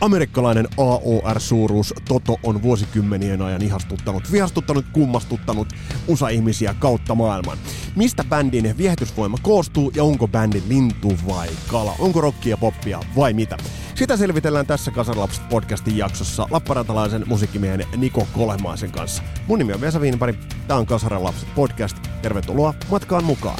[0.00, 5.68] Amerikkalainen AOR-suuruus Toto on vuosikymmenien ajan ihastuttanut, vihastuttanut, kummastuttanut
[6.08, 7.58] USA-ihmisiä kautta maailman.
[7.96, 11.94] Mistä bändin viehätysvoima koostuu ja onko bändi lintu vai kala?
[11.98, 13.56] Onko rockia, poppia vai mitä?
[13.94, 19.22] Sitä selvitellään tässä Kasarlapset podcastin jaksossa lapparantalaisen musiikkimiehen Niko Kolemaisen kanssa.
[19.46, 21.96] Mun nimi on Vesa Viinipari, tää on Kasarlapset podcast.
[22.22, 23.58] Tervetuloa matkaan mukaan.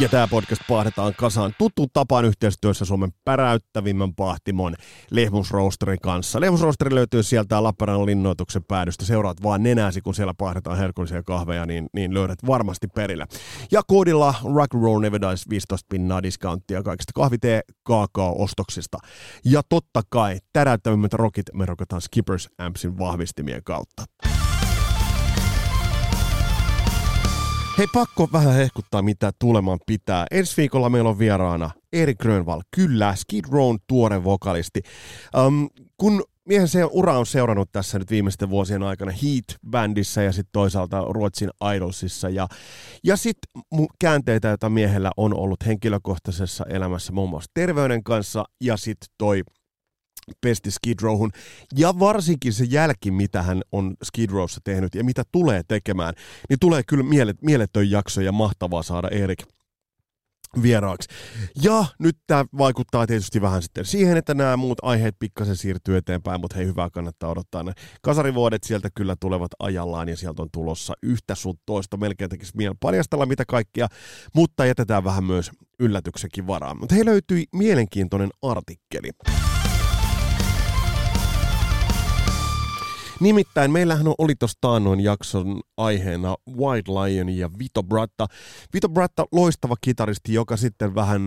[0.00, 4.74] Ja tämä podcast pahdetaan kasaan tuttu tapaan yhteistyössä Suomen päräyttävimmän pahtimon
[5.10, 6.40] Lehmusroosterin kanssa.
[6.40, 9.04] Lehmusroosteri löytyy sieltä Lappeenrannan linnoituksen päädystä.
[9.04, 13.26] Seuraat vaan nenäsi, kun siellä pahdetaan herkullisia kahveja, niin, niin löydät varmasti perillä.
[13.72, 18.98] Ja koodilla Rock Roll Nevadice 15 pinnaa discounttia kaikista kahvitee kakao-ostoksista.
[19.44, 24.04] Ja totta kai täräyttävimmät rokit me rokataan Skippers Ampsin vahvistimien kautta.
[27.78, 30.26] Hei, pakko vähän hehkuttaa, mitä tuleman pitää.
[30.30, 34.80] Ensi viikolla meillä on vieraana Erik Grönvall, kyllä, Skid Rown tuore vokalisti.
[35.46, 40.52] Um, kun miehen se ura on seurannut tässä nyt viimeisten vuosien aikana Heat-bändissä ja sitten
[40.52, 42.28] toisaalta Ruotsin Idolsissa.
[42.28, 42.48] Ja,
[43.04, 43.64] ja sitten
[43.98, 49.42] käänteitä, joita miehellä on ollut henkilökohtaisessa elämässä muun muassa terveyden kanssa ja sitten toi
[50.40, 51.30] pesti Skid Rowhun.
[51.76, 56.14] Ja varsinkin se jälki, mitä hän on Skid Rowssa tehnyt ja mitä tulee tekemään,
[56.48, 59.42] niin tulee kyllä mielet, mieletön jakso ja mahtavaa saada Erik
[60.62, 61.08] vieraaksi.
[61.62, 66.40] Ja nyt tämä vaikuttaa tietysti vähän sitten siihen, että nämä muut aiheet pikkasen siirtyy eteenpäin,
[66.40, 67.62] mutta hei, hyvää kannattaa odottaa.
[67.62, 71.96] Ne kasarivuodet sieltä kyllä tulevat ajallaan ja sieltä on tulossa yhtä sun toista.
[71.96, 73.86] Melkein tekisi mielen paljastella mitä kaikkia,
[74.34, 76.78] mutta jätetään vähän myös yllätyksenkin varaan.
[76.80, 79.10] Mutta hei löytyi mielenkiintoinen artikkeli.
[83.20, 88.26] Nimittäin meillähän oli tuossa taannoin jakson aiheena White Lion ja Vito Bratta.
[88.74, 91.22] Vito Bratta, loistava kitaristi, joka sitten vähän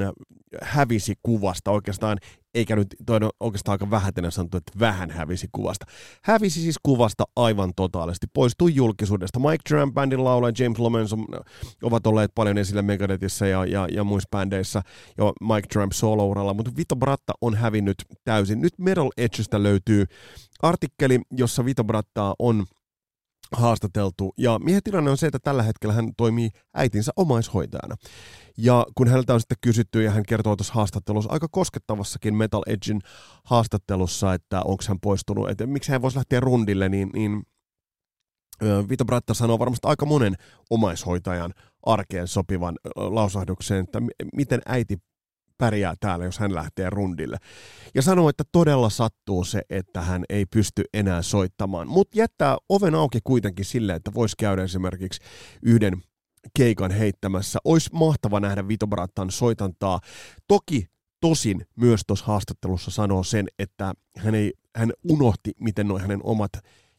[0.62, 2.18] hävisi kuvasta oikeastaan,
[2.54, 5.86] eikä nyt toi oikeastaan aika vähätenen sanottu, että vähän hävisi kuvasta.
[6.24, 9.40] Hävisi siis kuvasta aivan totaalisesti, poistui julkisuudesta.
[9.40, 11.26] Mike Duran bändin laulaja James Lomenson
[11.84, 14.82] ovat olleet paljon esillä Megadethissa ja, ja, ja muissa bändeissä
[15.18, 18.62] ja Mike Duran solo mutta Vito Bratta on hävinnyt täysin.
[18.62, 20.06] Nyt Metal Edgestä löytyy
[20.62, 22.66] artikkeli, jossa Vito Brattaa on
[23.52, 24.34] haastateltu.
[24.38, 27.96] Ja miehen tilanne on se, että tällä hetkellä hän toimii äitinsä omaishoitajana.
[28.58, 33.02] Ja kun häneltä on sitten kysytty, ja hän kertoo tuossa haastattelussa, aika koskettavassakin Metal Edgein
[33.44, 37.44] haastattelussa, että onko hän poistunut, että miksi hän voisi lähteä rundille, niin, niin
[38.90, 40.36] Vito Bratta sanoo varmasti aika monen
[40.70, 41.54] omaishoitajan
[41.86, 44.02] arkeen sopivan lausahduksen, että
[44.34, 44.98] miten äiti
[45.60, 47.38] pärjää täällä, jos hän lähtee rundille.
[47.96, 52.96] Ja sanoo, että todella sattuu se, että hän ei pysty enää soittamaan, mutta jättää oven
[52.96, 55.22] auki kuitenkin sille, että voisi käydä esimerkiksi
[55.64, 55.94] yhden
[56.58, 57.60] keikan heittämässä.
[57.64, 60.00] Olisi mahtava nähdä Vito Brattan soitantaa.
[60.48, 60.86] Toki
[61.22, 66.52] tosin myös tuossa haastattelussa sanoo sen, että hän, ei, hän unohti, miten noin hänen omat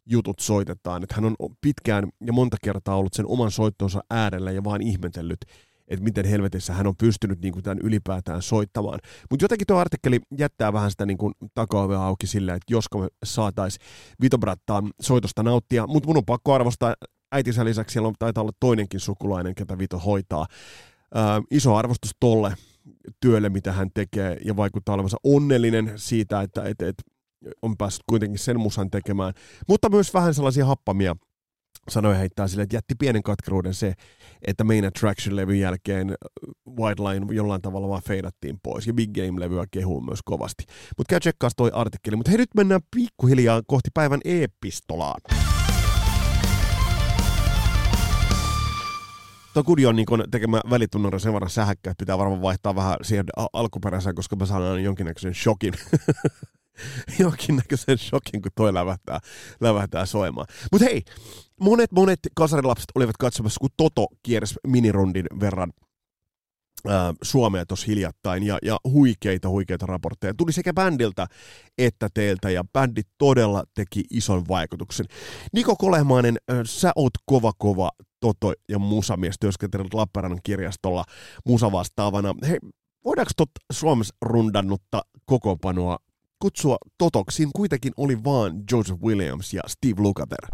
[0.06, 1.02] jutut soitetaan.
[1.02, 5.40] Että hän on pitkään ja monta kertaa ollut sen oman soittonsa äärellä ja vaan ihmetellyt,
[5.90, 8.98] että miten helvetissä hän on pystynyt niin kuin tämän ylipäätään soittamaan.
[9.30, 13.08] Mutta jotenkin tuo artikkeli jättää vähän sitä niin kuin takaovea auki silleen, että josko me
[13.24, 13.78] saatais
[14.22, 16.94] Vito Brattaan soitosta nauttia, mutta mun on pakko arvostaa
[17.32, 20.46] äitinsä lisäksi siellä on, taitaa olla toinenkin sukulainen, ketä Vito hoitaa.
[21.14, 22.54] Ää, iso arvostus tolle
[23.20, 26.94] työlle, mitä hän tekee, ja vaikuttaa olevansa onnellinen siitä, että et, et
[27.62, 29.34] on päässyt kuitenkin sen musan tekemään,
[29.68, 31.16] mutta myös vähän sellaisia happamia
[31.88, 33.94] sanoja heittää sille, että jätti pienen katkeruuden se,
[34.46, 36.14] että Main Attraction-levyn jälkeen
[36.78, 40.64] White Line jollain tavalla vaan feidattiin pois, ja Big Game-levyä kehuu myös kovasti.
[40.98, 45.20] Mutta käy tsekkaa toi artikkeli, mutta hei nyt mennään pikkuhiljaa kohti päivän e-pistolaan.
[49.54, 54.14] Tuo Kudion niin tekemä välitunnari sen verran sähäkkä, että pitää varmaan vaihtaa vähän siihen alkuperäiseen,
[54.14, 55.74] koska mä saan jonkinnäköisen shokin.
[57.18, 59.20] jonkinnäköisen shokin, kun toi lävähtää,
[59.60, 60.46] lävähtää soimaan.
[60.72, 61.02] Mutta hei,
[61.60, 65.72] monet monet kasarilapset olivat katsomassa, kun Toto kiersi minirundin verran
[67.22, 70.34] Suomea tuossa hiljattain ja, ja huikeita, huikeita raportteja.
[70.34, 71.26] Tuli sekä bändiltä
[71.78, 75.06] että teiltä ja bändi todella teki ison vaikutuksen.
[75.52, 77.90] Niko Kolehmainen, sä oot kova kova
[78.20, 81.04] Toto ja musamies, työskentelet Lappeenrannan kirjastolla
[81.46, 82.34] musavastaavana.
[82.48, 82.58] Hei,
[83.04, 85.98] voidaanko tot Suomessa rundannutta kokoonpanoa
[86.40, 90.46] kutsua Totoksiin kuitenkin oli vaan Joseph Williams ja Steve Lukather?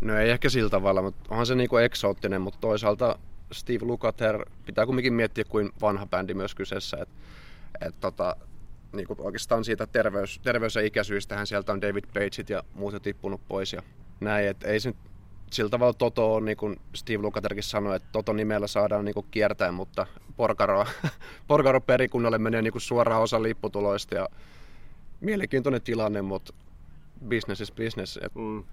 [0.00, 3.18] No ei ehkä sillä tavalla, mutta onhan se niinku eksoottinen, mutta toisaalta
[3.52, 6.96] Steve Lukather pitää kumminkin miettiä kuin vanha bändi myös kyseessä.
[6.96, 7.08] Et,
[7.80, 8.36] et tota,
[8.92, 13.40] niinku oikeastaan siitä terveys, terveys- ja ikäsyistähän sieltä on David Pageit ja muut jo tippunut
[13.48, 13.82] pois ja
[14.20, 14.48] näin.
[14.48, 14.94] Et ei se
[15.50, 19.26] sillä tavalla Toto on, niin kuin Steve Lukatherkin sanoi, että Toto nimellä saadaan niin kuin
[19.30, 20.06] kiertää, mutta
[20.36, 20.86] Porkaro,
[21.48, 24.28] Porkaro perikunnalle menee niin kuin suoraan osa lipputuloista ja
[25.26, 26.52] mielenkiintoinen tilanne, mutta
[27.28, 28.18] business is business.
[28.22, 28.34] Et...
[28.34, 28.64] Mm.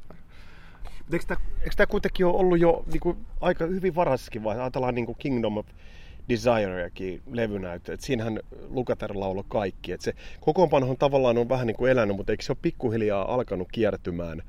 [1.13, 4.63] Eikö tämä, eikö tämä kuitenkin ole ollut jo niin kuin, aika hyvin varhaisessakin vaiheessa?
[4.63, 5.65] Ajatellaan niin kuin Kingdom of
[6.29, 8.39] Desireakin levynäyttö, että siinähän
[8.69, 9.91] Lukather lauloi kaikki.
[9.91, 13.67] Että se kokoonpanohan tavallaan on vähän niin kuin elänyt, mutta eikö se ole pikkuhiljaa alkanut
[13.71, 14.41] kiertymään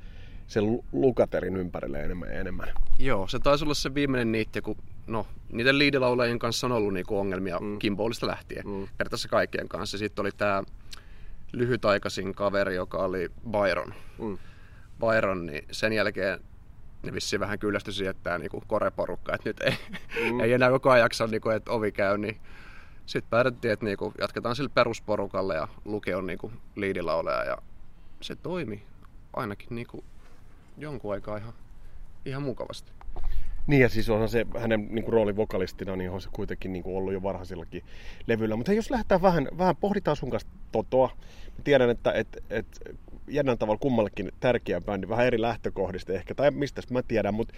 [0.47, 2.67] sen Lukaterin ympärille enemmän ja enemmän?
[2.99, 4.77] Joo, se taisi olla se viimeinen niitti, kun
[5.07, 7.79] no, niiden liidilaulajien kanssa on ollut niinku ongelmia mm.
[7.79, 8.87] Kimbolista lähtien, mm.
[8.97, 9.97] periaatteessa kaikkien kanssa.
[9.97, 10.63] Sitten oli tämä
[11.55, 13.93] lyhytaikaisin kaveri, joka oli Byron.
[14.19, 14.37] Mm.
[14.99, 16.39] Byron, niin sen jälkeen
[17.03, 19.77] ne vissiin vähän kyllästyi siihen, että tämä niinku koreporukka, että nyt ei,
[20.31, 20.39] mm.
[20.39, 22.41] ei enää koko ajan jaksa, niinku, että ovi käy, niin
[23.05, 27.57] sitten päätettiin, että niinku, jatketaan sille perusporukalle ja Luke on niinku liidilauleja ja
[28.21, 28.83] se toimi
[29.33, 30.03] ainakin niinku
[30.77, 31.53] jonkun aikaa ihan,
[32.25, 32.91] ihan mukavasti.
[33.67, 37.13] Niin ja siis onhan se hänen niin rooli vokalistina, niin on se kuitenkin niin ollut
[37.13, 37.83] jo varhaisillakin
[38.27, 38.55] levyillä.
[38.55, 41.11] Mutta jos lähdetään vähän, vähän pohditaan sun kanssa Totoa.
[41.57, 42.97] Mä tiedän, että et, et,
[43.27, 47.53] jännän tavalla kummallekin tärkeä bändi, vähän eri lähtökohdista ehkä, tai mistä mä tiedän, mutta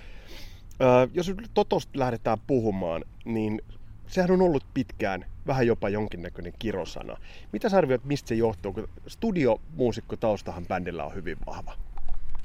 [0.81, 3.62] äh, jos Totosta lähdetään puhumaan, niin
[4.07, 7.18] sehän on ollut pitkään vähän jopa jonkinnäköinen kirosana.
[7.51, 11.87] Mitä sä arvioit, mistä se johtuu, kun studiomuusikko taustahan bändillä on hyvin vahva?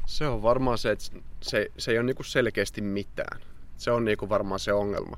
[0.07, 1.05] Se on varmaan se, että
[1.41, 3.41] se, se ei ole niinku selkeästi mitään.
[3.77, 5.17] Se on niinku varmaan se ongelma.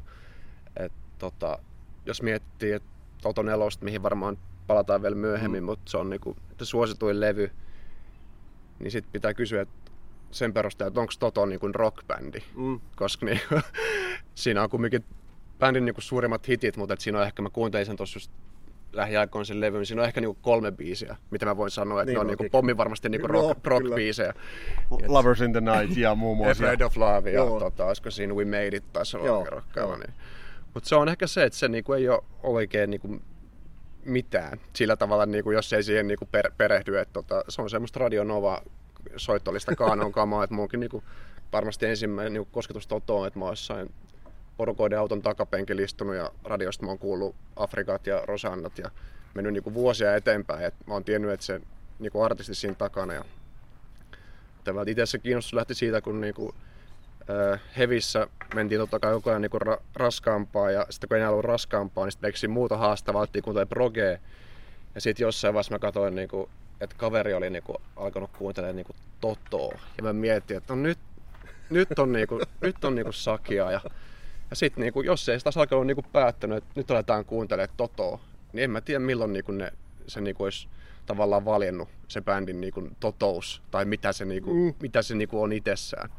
[0.76, 1.58] Et, tota,
[2.06, 2.88] jos miettii, että
[3.22, 5.66] Toto Nelosta, mihin varmaan palataan vielä myöhemmin, mm.
[5.66, 7.50] mutta se on niinku, että suosituin levy,
[8.78, 9.92] niin sitten pitää kysyä että
[10.30, 12.38] sen perusteella, että onko Toto niinku rockbändi.
[12.56, 12.80] Mm.
[12.96, 13.54] Koska niinku,
[14.34, 15.04] siinä on kumminkin
[15.58, 18.30] bändin niinku suurimmat hitit, mutta siinä on ehkä, mä kuuntelin sen tuossa
[18.94, 22.10] lähiaikoin sen levy, niin siinä on ehkä niinku kolme biisiä, mitä mä voin sanoa, että
[22.10, 24.34] niin, ne on niinku pommin varmasti niinku rock, rock biisejä.
[25.06, 26.64] Lovers in the Night ja muun muassa.
[26.64, 29.96] Afraid of Love ja tota, olisiko siinä We Made It taisi olla rokkaava.
[29.96, 30.14] Niin.
[30.74, 33.20] Mutta se on ehkä se, että se niinku ei ole oikein niinku
[34.04, 36.98] mitään sillä tavalla, niinku, jos ei siihen niinku per, perehdy.
[36.98, 38.62] Että tota, se on semmoista Radio Nova
[39.16, 41.04] soittolista kaanon kamaa, että munkin niinku,
[41.52, 43.90] varmasti ensimmäinen niinku, kosketus Totoon, että mä jossain
[44.56, 48.90] porukoiden auton takapenkillä istunut ja radiosta mä oon kuullut Afrikat ja Rosannat ja
[49.34, 50.64] mennyt niinku vuosia eteenpäin.
[50.64, 51.60] Et mä oon tiennyt, että se
[51.98, 53.14] niinku artisti siinä takana.
[53.14, 53.24] Ja
[54.86, 56.54] itse se kiinnostus lähti siitä, kun niinku,
[57.30, 61.44] äh, Hevissä mentiin totta kai koko ajan niinku ra- raskaampaa ja sitten kun enää ollut
[61.44, 64.18] raskaampaa, niin sitten muuta haastavaa, että kuuntelee progea.
[64.94, 69.78] Ja sitten jossain vaiheessa mä katsoin, niinku, että kaveri oli niinku alkanut kuuntelemaan niinku Totoa.
[69.96, 70.98] Ja mä mietin, että no nyt,
[71.70, 73.70] nyt on, niinku, nyt on niinku sakia.
[73.70, 73.80] Ja
[74.54, 78.20] ja sitten niinku, jos ei sitä alkanut niinku päättänyt, että nyt aletaan kuuntelemaan Totoa,
[78.52, 79.72] niin en mä tiedä milloin niinku ne,
[80.06, 80.68] se niinku olisi
[81.06, 84.74] tavallaan valjennut se bändin niinku totous tai mitä se, niinku, mm.
[84.82, 86.10] mitä se niinku on itsessään.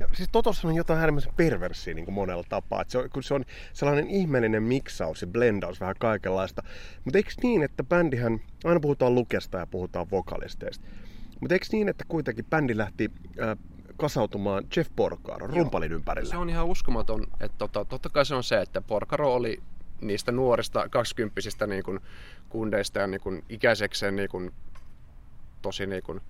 [0.00, 2.84] Ja siis Totossa on jotain äärimmäisen perversiä niin kuin monella tapaa.
[2.88, 6.62] Se, on, kun se on sellainen ihmeellinen miksaus ja blendaus vähän kaikenlaista.
[7.04, 10.86] Mutta eikö niin, että bändihän, aina puhutaan lukesta ja puhutaan vokalisteista.
[11.40, 13.10] Mutta eikö niin, että kuitenkin bändi lähti
[13.42, 13.58] äh,
[13.96, 16.30] kasautumaan Jeff Porcaro rumpalin ympärillä.
[16.30, 17.26] Se on ihan uskomaton.
[17.40, 19.62] Että tota, totta kai se on se, että Porcaro oli
[20.00, 22.00] niistä nuorista kaksikymppisistä niin kuin,
[22.48, 24.52] kundeista ja niin kuin, ikäisekseen niin kuin,
[25.62, 26.20] tosi niin kuin,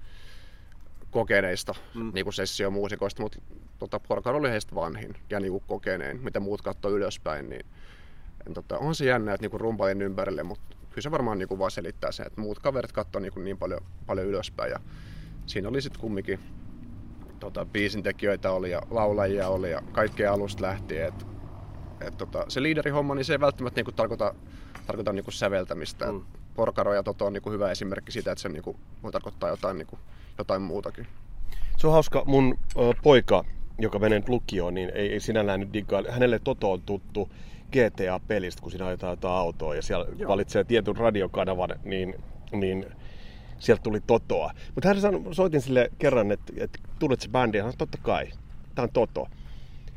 [1.10, 2.10] kokeneista mm.
[2.14, 3.38] niin kuin sessiomuusikoista, mutta
[3.78, 7.66] tota, Porcaro oli heistä vanhin ja niin kuin, kokeneen, mitä muut katsoo ylöspäin, niin
[8.54, 11.58] tota, on se jännä, että niin kuin, rumpalin ympärille, mutta kyllä se varmaan niin kuin,
[11.58, 14.80] vaan selittää se, että muut kaverit katsoo niin, kuin, niin paljon, paljon ylöspäin ja
[15.46, 16.40] siinä oli sitten kumminkin
[17.44, 21.08] tota, biisintekijöitä oli ja laulajia oli ja kaikkea alusta lähtien.
[21.08, 21.26] Et,
[22.00, 24.34] et, tota, se liiderihomma, niin se ei välttämättä niinku tarkoita,
[24.86, 26.12] tarkoita niinku säveltämistä.
[26.12, 26.22] Mm.
[26.54, 29.98] Porkaro ja Toto on niinku hyvä esimerkki siitä, että se niinku voi tarkoittaa jotain, niinku,
[30.38, 31.06] jotain muutakin.
[31.76, 32.22] Se on hauska.
[32.26, 33.44] Mun ö, poika,
[33.78, 36.02] joka menee nyt lukioon, niin ei, ei sinällään nyt diggaa.
[36.08, 37.28] Hänelle Toto on tuttu
[37.72, 40.28] GTA-pelistä, kun siinä ajetaan jotain autoa ja siellä Joo.
[40.28, 42.14] valitsee tietyn radiokanavan, niin,
[42.52, 42.86] niin
[43.58, 44.50] sieltä tuli Totoa.
[44.74, 48.30] Mutta hän sanoi, soitin sille kerran, että, että tunnet se bändi, hän totta kai,
[48.74, 49.28] tämä on Toto.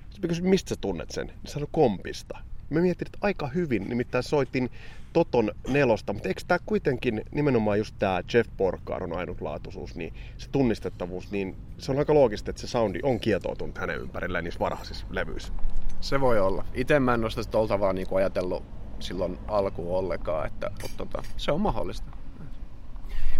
[0.10, 1.28] Sitten kysyin, mistä sä tunnet sen?
[1.28, 2.38] Hän sanoi kompista.
[2.70, 4.70] Mä mietin, että aika hyvin, nimittäin soitin
[5.14, 11.32] Toton nelosta, mutta eikö tämä kuitenkin nimenomaan just tämä Jeff Porcaron ainutlaatuisuus, niin se tunnistettavuus,
[11.32, 15.54] niin se on aika loogista, että se soundi on kietoutunut hänen ympärilleen niissä varhaisissa levyissä.
[16.02, 16.66] Se voi olla.
[16.74, 18.64] Itse mä en ole sitä tavalla niin ajatellut
[19.00, 22.12] silloin alkuun ollenkaan, että, mutta, tota, se on mahdollista.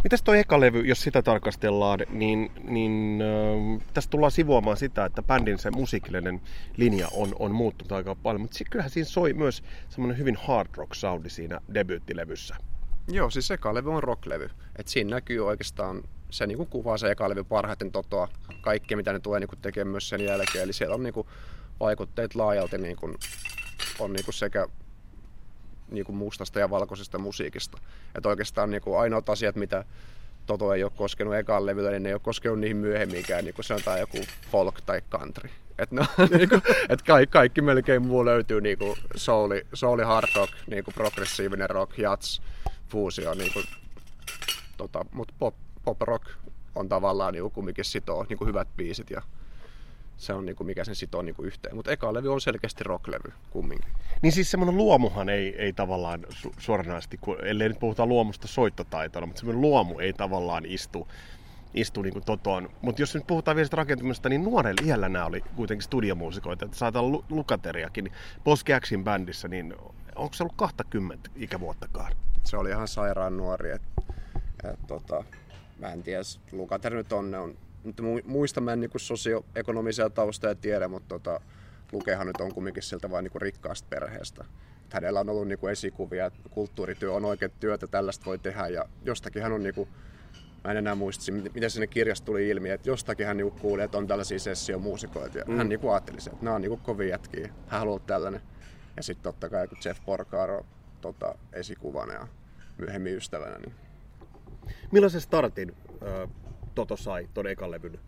[0.08, 5.24] Mitäs toi eka levy, jos sitä tarkastellaan, niin, niin äh, tästä tullaan sivuamaan sitä, että
[5.24, 6.42] bändin se musiikillinen
[6.78, 10.94] linja on, on muuttunut aika paljon, mutta kyllähän siinä soi myös semmoinen hyvin hard rock
[10.94, 12.56] soundi siinä debyyttilevyssä.
[13.08, 14.50] Joo, siis eka levy on rocklevy.
[14.76, 18.28] Et siinä näkyy oikeastaan, se niinku kuvaa se eka levy parhaiten totoa,
[18.62, 20.64] kaikki mitä ne tulee niinku tekemään myös sen jälkeen.
[20.64, 21.28] Eli siellä on niinku
[21.80, 23.16] vaikutteet laajalti niinku,
[24.00, 24.68] on niinku sekä
[25.92, 27.78] niinku mustasta ja valkoisesta musiikista.
[28.16, 29.86] Et oikeastaan niinku ainoat asiat, mitä
[30.46, 33.66] Toto ei ole koskenut ekaan levyllä, niin ne ei ole koskenut niihin myöhemminkään, niin kuin
[33.66, 34.18] sanotaan joku
[34.52, 35.50] folk tai country.
[35.80, 36.06] Et no,
[36.38, 36.56] niinku,
[36.90, 42.42] et kaikki, kaikki melkein muu löytyy niinku souli, souli hard rock, niinku progressiivinen rock, jats,
[42.90, 43.62] fuusio, niinku,
[44.78, 46.26] tota, mutta pop, pop rock
[46.76, 49.22] on tavallaan niinku kumminkin sitoo niinku hyvät biisit ja
[50.18, 51.76] se on niinku, mikä sen sitoo niinku yhteen.
[51.76, 53.92] Mutta eka levy on selkeästi rocklevy kumminkin.
[54.22, 59.26] Niin siis semmoinen luomuhan ei, ei tavallaan su- suoranaisesti, kun, ellei nyt puhuta luomusta soittotaitona,
[59.26, 61.08] mutta semmoinen luomu ei tavallaan istu,
[61.74, 62.70] istu niin totoon.
[62.82, 66.66] Mutta jos nyt puhutaan vielä rakentumista, niin nuorella iällä nämä oli kuitenkin studiomuusikoita.
[66.66, 68.04] Että saattaa olla Lukateriakin.
[68.04, 69.76] Niin Poski Xin bändissä, niin
[70.16, 72.14] onko se ollut 20 ikävuottakaan?
[72.44, 73.72] Se oli ihan sairaan nuori.
[73.72, 73.82] Et,
[74.64, 75.24] et, tota,
[75.80, 76.22] mä en tiedä,
[76.52, 81.42] Lukateri nyt on, ne on mutta muista mä en niin sosioekonomisia taustoja tiedä, mutta tota,
[81.92, 84.46] Lukehan nyt on kumminkin siltä vain niin rikkaasta perheestä.
[84.84, 88.68] Että hänellä on ollut niin kuin esikuvia, että kulttuurityö on oikein työtä, tällaista voi tehdä
[88.68, 89.90] ja jostakin hän on niin kuin,
[90.64, 93.98] mä en enää muista, miten sinne kirjasta tuli ilmi, että jostakin hän niinku kuuli, että
[93.98, 95.38] on tällaisia sessiomuusikoita.
[95.38, 95.58] Ja mm.
[95.58, 97.50] hän niinku ajatteli että nämä on niinku kovin jätkiä.
[97.68, 98.42] Hän haluaa tällainen.
[98.98, 100.66] Ja sitten totta kai, kun Jeff Porcaro
[101.02, 102.28] tota, esikuvana ja
[102.78, 103.58] myöhemmin ystävänä.
[103.58, 103.76] Niin...
[104.92, 106.30] Millaisen startin äh,
[106.78, 108.00] Toto sai ton ekan levyn,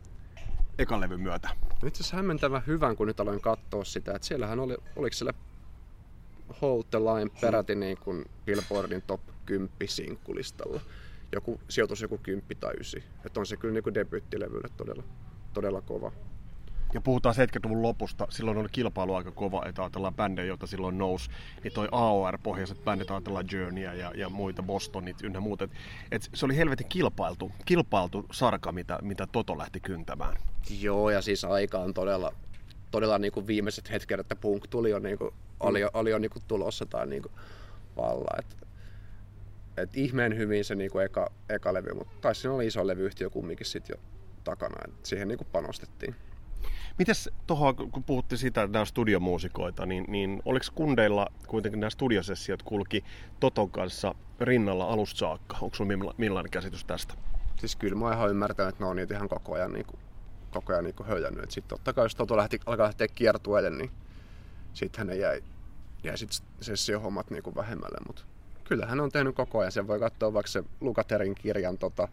[0.77, 1.49] ekan levyn myötä?
[1.85, 5.33] Itse asiassa hämmentävän hyvän, kun nyt aloin katsoa sitä, että siellähän oli, oliko siellä
[6.61, 10.81] Hold the Line peräti niin kuin Billboardin top 10 sinkkulistalla.
[11.31, 13.01] Joku, sijoitus joku 10 tai 9.
[13.25, 15.03] Että on se kyllä niin kuin debyyttilevylle todella,
[15.53, 16.11] todella kova.
[16.93, 21.29] Ja puhutaan 70-luvun lopusta, silloin oli kilpailu aika kova, että ajatellaan bändejä, joita silloin nousi,
[21.63, 25.61] niin toi AOR-pohjaiset bändit, ajatellaan Journeyä ja, ja muita, Bostonit ynnä muut.
[25.61, 25.71] Et,
[26.11, 30.37] et se oli helvetin kilpailtu, kilpailtu sarka, mitä, mitä Toto lähti kyntämään.
[30.81, 32.33] Joo, ja siis aika on todella,
[32.91, 36.19] todella niin kuin viimeiset hetket, että punk tuli jo, niin kuin, oli, jo, oli jo
[36.19, 37.33] niin kuin tulossa tai niin kuin
[37.97, 38.37] valla.
[38.39, 38.57] Et,
[39.77, 43.29] et ihmeen hyvin se niin kuin eka, eka levy, mutta taisi siinä oli iso levyyhtiö
[43.29, 44.03] kumminkin sitten jo
[44.43, 46.15] takana, että siihen niin kuin panostettiin.
[46.99, 52.63] Mites tuohon, kun puhuttiin siitä, että nämä studiomuusikoita, niin, niin oliko kundeilla kuitenkin nämä studiosessiot
[52.63, 53.03] kulki
[53.39, 55.57] Toton kanssa rinnalla alusta saakka?
[55.61, 57.13] Onko sinulla millainen käsitys tästä?
[57.55, 59.99] Siis kyllä mä oon ihan ymmärtänyt, että ne on niitä ihan koko ajan, niin kuin,
[60.51, 61.51] koko ajan niin kuin höljännyt.
[61.51, 63.91] Sitten totta kai jos Toto lähti, alkaa lähteä kiertueelle, niin
[64.73, 65.43] sittenhän ne jäi,
[66.03, 66.29] jäi sit
[66.61, 67.97] sessiohommat niin kuin vähemmälle.
[68.07, 68.21] Mutta
[68.63, 69.71] kyllähän on tehnyt koko ajan.
[69.71, 72.07] Sen voi katsoa vaikka se Lukaterin kirjan tota,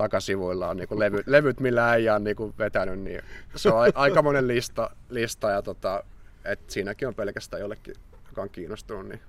[0.00, 3.22] takasivuilla on niinku levy, levyt, millä äijä on niinku vetänyt, niin
[3.56, 6.04] se on aika monen lista, lista ja tota,
[6.44, 7.94] et siinäkin on pelkästään jollekin,
[8.26, 9.20] joka on kiinnostunut, niin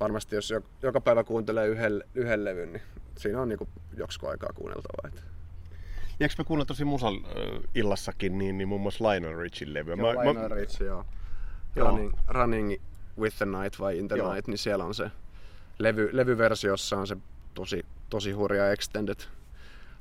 [0.00, 2.82] varmasti jos joka päivä kuuntelee yhden, yhden levyn, niin
[3.18, 5.08] siinä on niinku joksko aikaa kuunneltavaa.
[5.08, 5.24] Et.
[6.20, 7.14] Ja eikö me kuunnella tosi musan
[7.74, 9.94] illassakin, niin, niin muun muassa Lionel Richin levyä?
[9.94, 10.54] Joo, mä, Lionel mä...
[10.54, 11.04] Rich, joo.
[11.76, 11.88] joo.
[11.88, 12.74] Running, running
[13.18, 14.32] with the Night vai In the joo.
[14.32, 15.10] Night, niin siellä on se
[15.78, 17.16] levy, levyversiossa on se
[17.54, 19.20] tosi, tosi hurja extended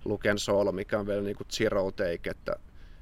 [0.05, 2.55] Luken soolo, mikä on vielä niinku zero take, että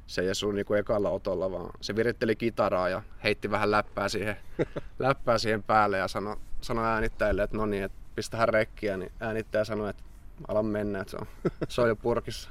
[0.07, 4.37] se ei asu niinku ekalla otolla, vaan se viritteli kitaraa ja heitti vähän läppää siihen,
[4.99, 9.63] läppää siihen päälle ja sanoi sano äänittäjille, että no niin, että pistähän rekkiä, niin äänittäjä
[9.63, 10.03] sanoi, että
[10.47, 11.27] ala mennä, että se on,
[11.69, 12.49] se on jo purkissa.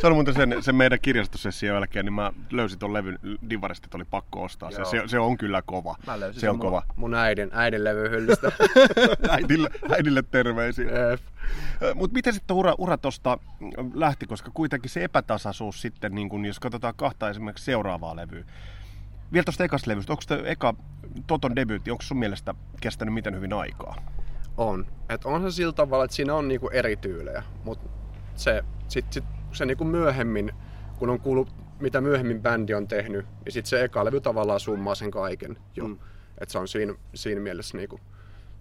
[0.00, 3.18] Se oli muuten sen, sen meidän kirjastosession jälkeen, niin mä löysin ton levyn
[3.50, 4.70] divarista, että oli pakko ostaa.
[4.70, 5.96] Se, se, se, on kyllä kova.
[6.06, 6.82] Mä löysin se on mun, kova.
[6.96, 8.52] mun äidin, äidin levyhyllystä.
[9.30, 10.86] äidille, äidille terveisiä.
[11.94, 13.38] Mutta miten sitten ura, ura tuosta
[13.94, 18.44] lähti, koska kuitenkin se epätasaisuus sitten, niin kun, jos katsotaan kahta esimerkiksi seuraavaa levyä,
[19.32, 20.74] vielä tuosta ekasta levystä, onko se eka
[21.26, 23.96] Toton debyytti, onko sun mielestä kestänyt miten hyvin aikaa?
[24.56, 24.86] On.
[25.08, 27.88] Et on se sillä tavalla, että siinä on niinku eri tyylejä, mutta
[28.34, 29.24] se sit, sit
[29.56, 30.52] se niin kuin myöhemmin,
[30.98, 31.48] kun on kuullut,
[31.80, 35.88] mitä myöhemmin bändi on tehnyt, niin sitten se eka levy tavallaan summaa sen kaiken jo.
[35.88, 35.98] Mm.
[36.38, 38.02] Että se on siinä, siinä mielessä niin kuin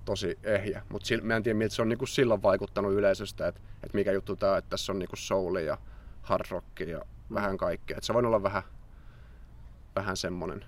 [0.05, 0.81] tosi ehjä.
[0.89, 4.11] Mutta mä en tiedä, miltä se on niin kuin silloin vaikuttanut yleisöstä, että, että mikä
[4.11, 5.77] juttu tämä, että tässä on niin kuin souli ja
[6.21, 7.33] hard rock ja mm.
[7.33, 7.97] vähän kaikkea.
[7.97, 8.63] Että se voi olla vähän,
[9.95, 10.65] vähän semmoinen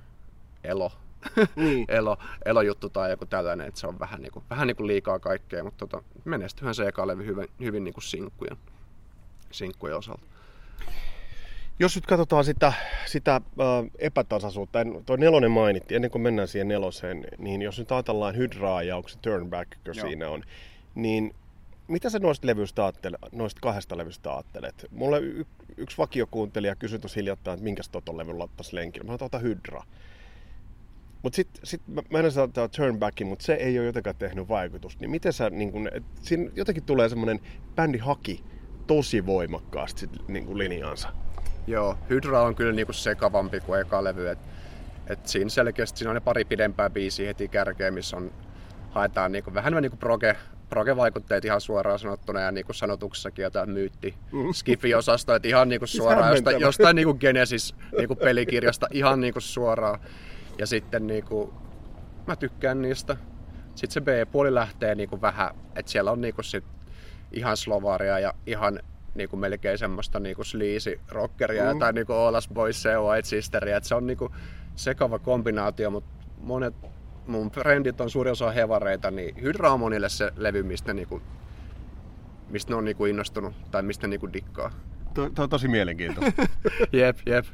[0.64, 0.92] elo,
[1.36, 1.86] mm.
[1.98, 5.20] elo, elojuttu tai joku tällainen, että se on vähän, niin kuin, vähän niin kuin liikaa
[5.20, 8.58] kaikkea, mutta tota, menestyhän se eka levy hyvin, hyvin niin kuin sinkkujen
[9.52, 10.24] sinkkujen osalta.
[11.80, 12.74] Jos nyt katsotaan sitä,
[13.06, 13.42] sitä äh,
[14.00, 18.98] epätasaisuutta, tuo nelonen mainitti, ennen kuin mennään siihen neloseen, niin jos nyt ajatellaan hydraa ja
[18.98, 20.44] onko se turnback, siinä on,
[20.96, 21.36] niin
[21.88, 24.86] mitä sä noista levyistä ajattelet, noista kahdesta levystä ajattelet?
[24.92, 25.46] Mulle y-
[25.78, 29.12] yksi vakiokuuntelija kysyi tuossa hiljattain, että minkä Toton levyn laittaisi lenkille.
[29.12, 29.84] Mä sanoin, Hydra.
[31.24, 34.48] Mutta sitten sit mä, mä en saa Turn Backin, mutta se ei ole jotenkaan tehnyt
[34.48, 35.02] vaikutusta.
[35.02, 37.40] Niin miten sä, niin kun, et, siinä jotenkin tulee semmoinen
[37.76, 38.44] bändi haki
[38.88, 41.10] tosi voimakkaasti sit, niin kuin linjaansa.
[41.68, 44.30] Joo, Hydra on kyllä niinku sekavampi kuin eka levy.
[44.30, 44.40] Et,
[45.08, 48.32] et siinä selkeästi siinä on ne pari pidempää biisiä heti kärkeen, missä on,
[48.92, 50.36] haetaan niinku, vähän niinku proge,
[50.70, 54.54] proge-vaikutteet ihan suoraan sanottuna ja niinku sanotuksessakin jotain myytti mm.
[54.54, 60.00] skifi-osasto, että ihan niinku siis suoraan jostain, jostain niinku Genesis niinku pelikirjasta ihan niinku suoraan.
[60.58, 61.54] Ja sitten niinku,
[62.28, 63.18] mä tykkään niistä.
[63.76, 66.64] Sitten se B-puoli lähtee niinku vähän, että siellä on niinku sit
[67.32, 68.80] ihan slovaria ja ihan
[69.16, 71.80] niinku melkein semmoista niinku sleazy rockeria mm.
[71.80, 73.78] tai niinku Olas Boys ja White Sisteria.
[73.78, 74.32] Et se on niinku
[74.76, 76.76] sekava kombinaatio, mutta monet
[77.28, 81.22] mun frendit on suurin osa hevareita, niin Hydra on monille se levy, mistä, niinku,
[82.50, 84.72] mistä ne on niinku innostunut tai mistä niinku dikkaa.
[85.14, 86.42] Tuo on tosi mielenkiintoista.
[86.92, 87.46] jep, jep.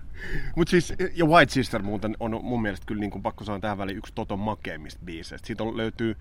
[0.56, 3.78] Mut siis, ja White Sister muuten on mun mielestä kyllä niin kuin pakko sanoa tähän
[3.78, 5.48] väliin yksi Toton makeimmista biiseistä.
[5.48, 6.16] Siitä on, löytyy,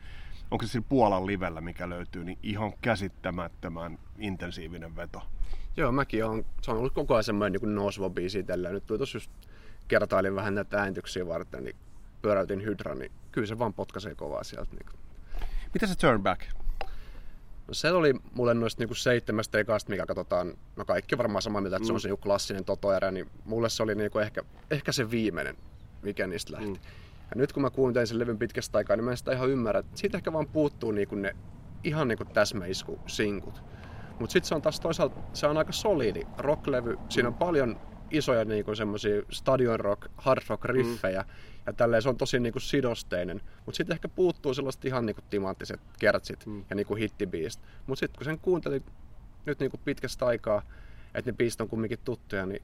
[0.53, 5.23] onko se sillä Puolan livellä, mikä löytyy, niin ihan käsittämättömän intensiivinen veto.
[5.77, 8.71] Joo, mäkin on, se on ollut koko ajan semmoinen niin nouseva biisi tällä.
[8.71, 9.31] Nyt tuli tossa just
[9.89, 11.77] kertailin vähän näitä ääntyksiä varten, niin
[12.23, 14.71] pyöräytin Hydra, niin kyllä se vaan potkaisee kovaa sieltä.
[14.77, 15.01] Niin.
[15.75, 16.43] Mitä se Turn Back?
[17.69, 21.77] No se oli mulle noista niinku seitsemästä ekasta, mikä katsotaan, no kaikki varmaan samaa mieltä,
[21.77, 21.87] että mm.
[21.87, 25.57] se on se niinku klassinen totoerä, niin mulle se oli niinku ehkä, ehkä se viimeinen,
[26.03, 26.69] mikä niistä lähti.
[26.69, 27.02] Mm.
[27.35, 29.83] Ja nyt kun mä kuuntelin sen levyn pitkästä aikaa, niin mä en sitä ihan ymmärrä,
[29.95, 31.37] siitä ehkä vaan puuttuu niinku ne
[31.85, 33.63] ihan niinku täsmäisku sinkut.
[34.19, 36.99] Mutta sitten se on taas toisaalta, se on aika solidi rocklevy.
[37.09, 41.23] Siinä on paljon isoja niinku semmoisia stadion rock, hard rock riffejä.
[41.23, 41.29] Mm.
[41.67, 43.41] Ja tälleen se on tosi niinku sidosteinen.
[43.67, 46.65] Mutta sitten ehkä puuttuu sellaiset ihan niinku timanttiset kertsit mm.
[46.71, 47.61] ja niinku hittibiist.
[47.87, 48.85] Mutta sitten kun sen kuuntelin
[49.47, 50.63] nyt niinku pitkästä aikaa,
[51.15, 52.63] että ne biisit on kumminkin tuttuja, niin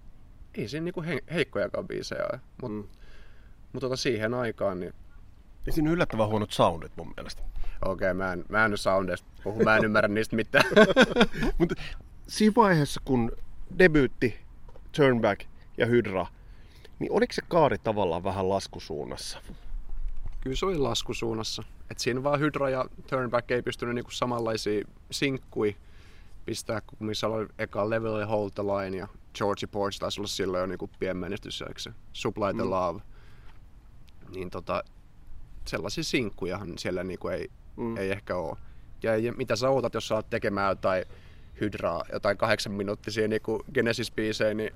[0.55, 2.41] ei siinä niinku he- heikkojakaan biisejä ole.
[2.63, 2.89] Mutta mm.
[3.73, 4.95] Mut tota siihen aikaan, niin
[5.67, 7.43] ja siinä on yllättävän huonot soundit mun mielestä.
[7.85, 10.65] Okei, okay, mä en, mä en soundeista puhu, mä en ymmärrä niistä mitään.
[11.59, 11.75] Mutta
[12.27, 13.33] siinä vaiheessa, kun
[13.79, 14.39] debyytti,
[14.97, 15.41] Turnback
[15.79, 16.27] ja Hydra,
[16.99, 19.39] niin oliko se kaari tavallaan vähän laskusuunnassa?
[20.41, 21.63] Kyllä se oli laskusuunnassa.
[21.91, 25.77] Et siinä vaan Hydra ja Turnback ei pystynyt niinku samanlaisia sinkkui
[26.45, 30.29] pistää, kun missä oli eka Level ja Hold the Line ja Georgie Ports taisi olla
[30.29, 31.91] silloin jo niinku pienmenestys, eikö se?
[32.13, 32.71] Supply the mm.
[32.71, 33.03] Love.
[34.35, 34.85] Niin tota,
[35.65, 37.97] sellaisia sinkkujahan siellä niinku ei, mm.
[37.97, 38.57] ei ehkä ole.
[39.03, 41.05] Ja, ja mitä sä ootat, jos sä oot tekemään jotain
[41.61, 44.71] hydraa, jotain kahdeksan minuuttisia niinku Genesis-biisejä, niin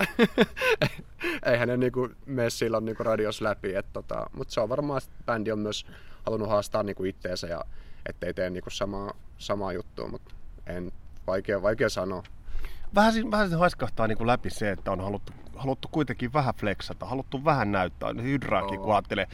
[1.52, 3.74] eihän ne niinku mene silloin niinku radios läpi.
[3.74, 5.86] Et tota, Mutta se on varmaan, että bändi on myös
[6.26, 7.64] halunnut haastaa niinku itteensä ja
[8.06, 10.34] ettei tee niinku samaa, samaa juttua, mutta
[10.66, 10.92] en,
[11.26, 12.22] vaikea, vaikea sanoa.
[12.94, 17.44] Vähän, vähän haiskahtaa niin kuin läpi se, että on haluttu, haluttu kuitenkin vähän flexata, haluttu
[17.44, 19.26] vähän näyttää, Hydraakin kun ajattelee,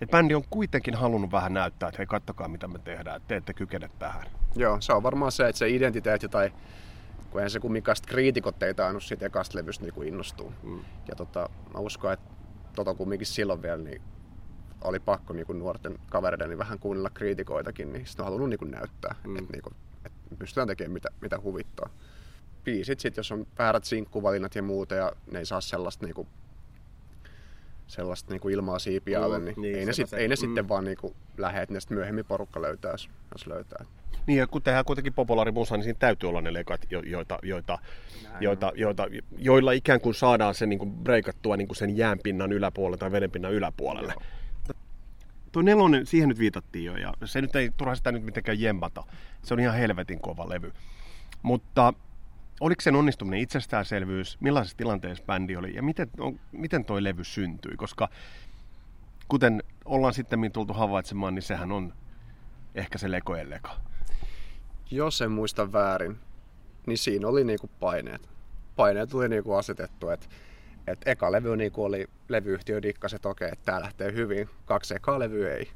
[0.00, 3.36] että bändi on kuitenkin halunnut vähän näyttää, että hei kattokaa mitä me tehdään, että te
[3.36, 4.26] ette kykene tähän.
[4.56, 6.52] Joo, se on varmaan se, että se identiteetti tai
[7.30, 10.52] kun eihän se kumminkaan kriitikot ei tainnut siitä ekasta levystä niin innostua.
[10.62, 10.80] Mm.
[11.08, 12.34] Ja tota, mä uskon, että
[12.74, 14.02] tota kumminkin silloin vielä niin
[14.84, 18.58] oli pakko niin kuin nuorten kavereiden niin vähän kuunnella kriitikoitakin, niin sitten on halunnut niin
[18.58, 19.36] kuin näyttää, mm.
[19.36, 21.88] että, niin kuin, että pystytään tekemään mitä, mitä huvittaa.
[22.64, 26.28] Biisit sitten, jos on väärät sinkkuvalinnat ja muuta, ja ne ei saa sellaista, niin kuin,
[27.86, 30.38] sellaista niin kuin ilmaa siipiä alle, niin, niin ei, ne, sit, ei ne mm.
[30.38, 32.92] sitten vaan niin kuin lähde, että ne sitten myöhemmin porukka löytää,
[33.32, 33.84] jos löytää.
[34.26, 37.78] Niin, ja kun tehdään kuitenkin populaarimusa, niin siinä täytyy olla ne lekat, joita, joita,
[38.40, 39.06] joita, joita,
[39.38, 43.52] joilla ikään kuin saadaan se niin kuin breikattua niin kuin sen jäänpinnan yläpuolelle tai vedenpinnan
[43.52, 44.12] yläpuolelle.
[44.12, 44.22] Joo.
[45.52, 49.04] Tuo nelonen, siihen nyt viitattiin jo, ja se nyt ei turha sitä nyt mitenkään jempata.
[49.42, 50.72] Se on ihan helvetin kova levy.
[51.42, 51.94] Mutta
[52.60, 57.76] oliko sen onnistuminen itsestäänselvyys, millaisessa tilanteessa bändi oli, ja miten, on, miten toi levy syntyi?
[57.76, 58.08] Koska
[59.28, 61.94] kuten ollaan sitten tultu havaitsemaan, niin sehän on
[62.74, 63.70] ehkä se lekojen leka
[64.90, 66.18] jos en muista väärin,
[66.86, 68.28] niin siinä oli niinku paineet.
[68.76, 70.26] Paineet oli niinku asetettu, että
[70.86, 75.18] et eka levy niinku oli levyyhtiö dikkas, että okei, että tää lähtee hyvin, kaksi ekaa
[75.18, 75.70] levyä ei.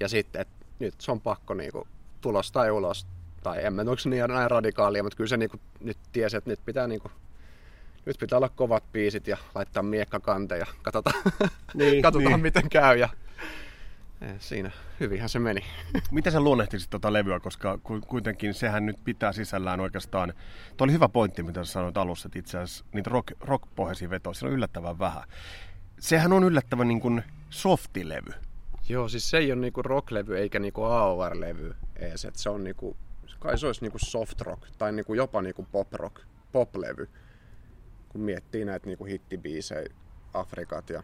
[0.00, 1.88] Ja sitten, että nyt se on pakko niinku
[2.20, 3.06] tulos tai ulos.
[3.46, 6.50] Tai en mä onko se niin näin radikaalia, mutta kyllä se niinku nyt tiesi, että
[6.50, 7.10] nyt pitää niinku
[8.06, 11.22] nyt pitää olla kovat biisit ja laittaa miekka kante ja katsotaan,
[11.74, 12.40] niin, katsotaan niin.
[12.40, 12.98] miten käy.
[12.98, 13.08] Ja
[14.38, 15.60] siinä hyvinhän se meni.
[16.10, 20.32] Miten sä luonnehtisit tuota levyä, koska kuitenkin sehän nyt pitää sisällään oikeastaan,
[20.76, 24.34] tuo oli hyvä pointti, mitä sä sanoit alussa, että itse asiassa niitä rock, rock-pohjaisia vetoja,
[24.42, 25.22] on yllättävän vähän.
[25.98, 28.32] Sehän on yllättävän niin kuin softilevy.
[28.88, 32.96] Joo, siis se ei ole niinku rocklevy eikä niinku AOR-levy ees, että se on niinku
[33.38, 36.22] kai se olisi niinku soft rock tai niinku jopa niinku pop rock,
[36.52, 37.08] pop-levy.
[38.08, 39.94] Kun miettii näitä niinku hittibiisejä,
[40.34, 41.02] Afrikat ja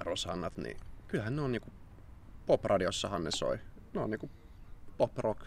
[0.00, 0.76] Rosannat, niin
[1.08, 1.70] kyllähän ne on niinku
[2.46, 3.58] pop-radiossahan ne soi.
[3.94, 4.30] Ne on niinku
[4.98, 5.42] pop rock,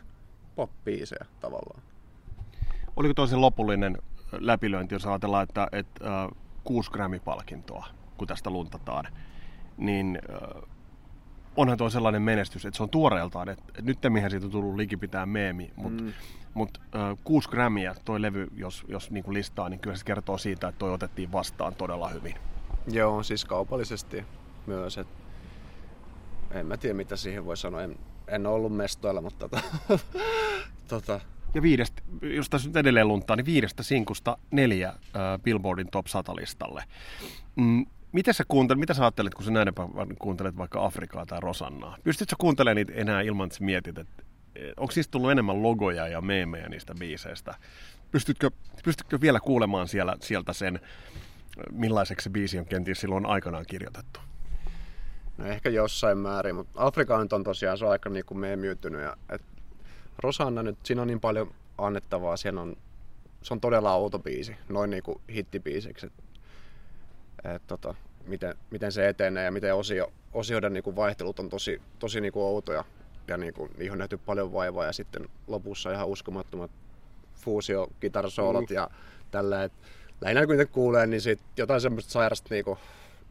[0.56, 1.84] pop-biisejä tavallaan.
[2.96, 3.98] Oliko toisen lopullinen
[4.32, 6.30] läpilöinti, jos ajatellaan, että, että äh,
[6.64, 7.88] 6 Grammy-palkintoa,
[8.18, 9.08] kun tästä luntataan,
[9.78, 10.64] niin äh,
[11.56, 14.76] onhan tuo sellainen menestys, että se on tuoreeltaan, että, että nyt mihin siitä on tullut
[14.76, 16.14] likipitää meemi, mutta mm.
[16.54, 20.38] mut, äh, 6 Grammyä toi levy, jos, jos niin kuin listaa, niin kyllä se kertoo
[20.38, 22.36] siitä, että toi otettiin vastaan todella hyvin.
[22.88, 24.26] Joo, siis kaupallisesti
[24.68, 24.98] myös.
[24.98, 25.08] Et
[26.52, 27.82] en mä tiedä, mitä siihen voi sanoa.
[27.82, 27.96] En,
[28.28, 29.62] en ole ollut mestoilla, mutta tota,
[30.88, 31.20] tota,
[31.54, 34.96] Ja viidestä, jos tässä nyt edelleen luntaa, niin viidestä sinkusta neljä äh,
[35.44, 36.84] Billboardin Top 100-listalle.
[37.56, 41.98] Mm, mitä sä, kuuntelet, mitä sä ajattelet, kun sä päivän kuuntelet vaikka Afrikaa tai Rosannaa?
[42.04, 44.24] Pystytkö kuuntelemaan niitä enää ilman, että mietit, että
[44.56, 47.56] eh, onko niistä tullut enemmän logoja ja meemejä niistä biiseistä?
[48.12, 48.52] Pystytkö,
[48.84, 50.80] pystytkö vielä kuulemaan siellä, sieltä sen,
[51.72, 54.20] millaiseksi se biisi on kenties silloin aikanaan kirjoitettu?
[55.38, 59.02] no ehkä jossain määrin, mutta Afrika nyt on tosiaan se on aika niin kuin meemiytynyt.
[59.02, 59.42] Ja, et
[60.18, 62.78] Rosanna nyt, siinä on niin paljon annettavaa, on,
[63.42, 66.12] se on todella outo biisi, noin niin kuin hittibiisiksi.
[67.44, 71.82] Et, tota, miten, miten, se etenee ja miten osio, osioiden niin kuin vaihtelut on tosi,
[72.00, 72.84] tosi niin kuin outoja
[73.28, 76.72] ja niin kuin, niihin on nähty paljon vaivaa ja sitten lopussa ihan uskomattomat
[77.36, 78.76] fuusio mm.
[78.76, 78.90] ja
[79.32, 79.74] tällä, et
[80.22, 82.78] lähinnä kun niitä kuulee, niin sit jotain semmoista sairasta niinku,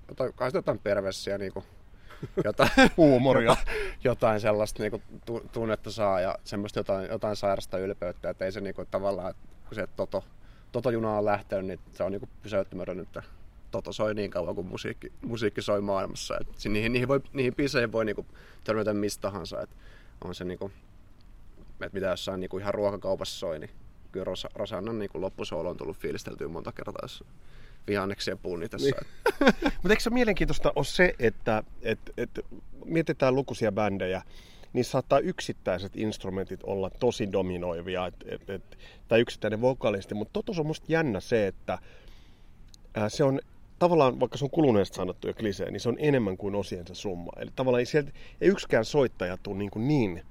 [0.09, 1.65] jotain, kai jotain perversiä niinku,
[2.45, 3.57] jotain, Huumoria.
[4.05, 8.61] jotain sellaista niinku, tu- tunnetta saa ja semmoista jotain, jotain sairasta ylpeyttä, että ei se
[8.61, 10.25] niinku, tavallaan, että kun se Toto,
[10.73, 13.23] Toto-juna on lähtenyt, niin se on niinku pysäyttämätön, että
[13.71, 16.39] Toto soi niin kauan kuin musiikki, musiikki soi maailmassa.
[16.41, 18.27] Et niihin, niihin, voi, niihin biiseihin voi niinku
[18.65, 19.61] törmätä mistä tahansa.
[19.61, 19.71] Et
[20.25, 20.73] on se niinku,
[21.71, 23.71] että mitä jossain niinku ihan ruokakaupassa soi, niin
[24.13, 27.25] kyllä Rosa, Rosannan niinku loppusoolo on tullut fiilisteltyä monta kertaa tässä
[27.87, 28.91] vihanneksia punni tässä.
[28.91, 29.07] Niin.
[29.83, 32.31] Mutta eikö se mielenkiintoista ole se, että et, et,
[32.85, 34.23] mietitään lukuisia bändejä,
[34.73, 38.79] niin saattaa yksittäiset instrumentit olla tosi dominoivia, et, et, et,
[39.09, 41.79] tai yksittäinen vokalisti, mutta totuus on musta jännä se, että
[42.95, 43.41] ää, se on
[43.81, 47.33] tavallaan, vaikka se on kuluneesta sanottu ja klisee, niin se on enemmän kuin osiensa summa.
[47.37, 50.23] Eli tavallaan ei, sieltä, ei yksikään soittaja tule niin, kuin niin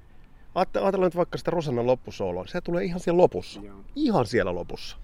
[0.55, 3.61] Ajatellaan nyt vaikka sitä Rosannan loppusooloa, se tulee ihan siellä lopussa.
[3.61, 3.77] Joo.
[3.95, 4.97] Ihan siellä lopussa.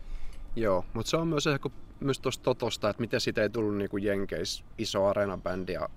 [0.55, 3.97] Joo, mutta se on myös ehkä myös tuosta Totosta, että miten siitä ei tullut niinku
[3.97, 5.73] Jenkeis iso areenabändi.
[5.73, 5.89] Ja,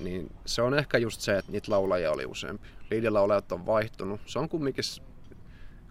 [0.00, 2.68] niin se on ehkä just se, että niitä laulajia oli useampi.
[2.90, 4.20] Liidilaulajat on vaihtunut.
[4.26, 4.84] Se on kumminkin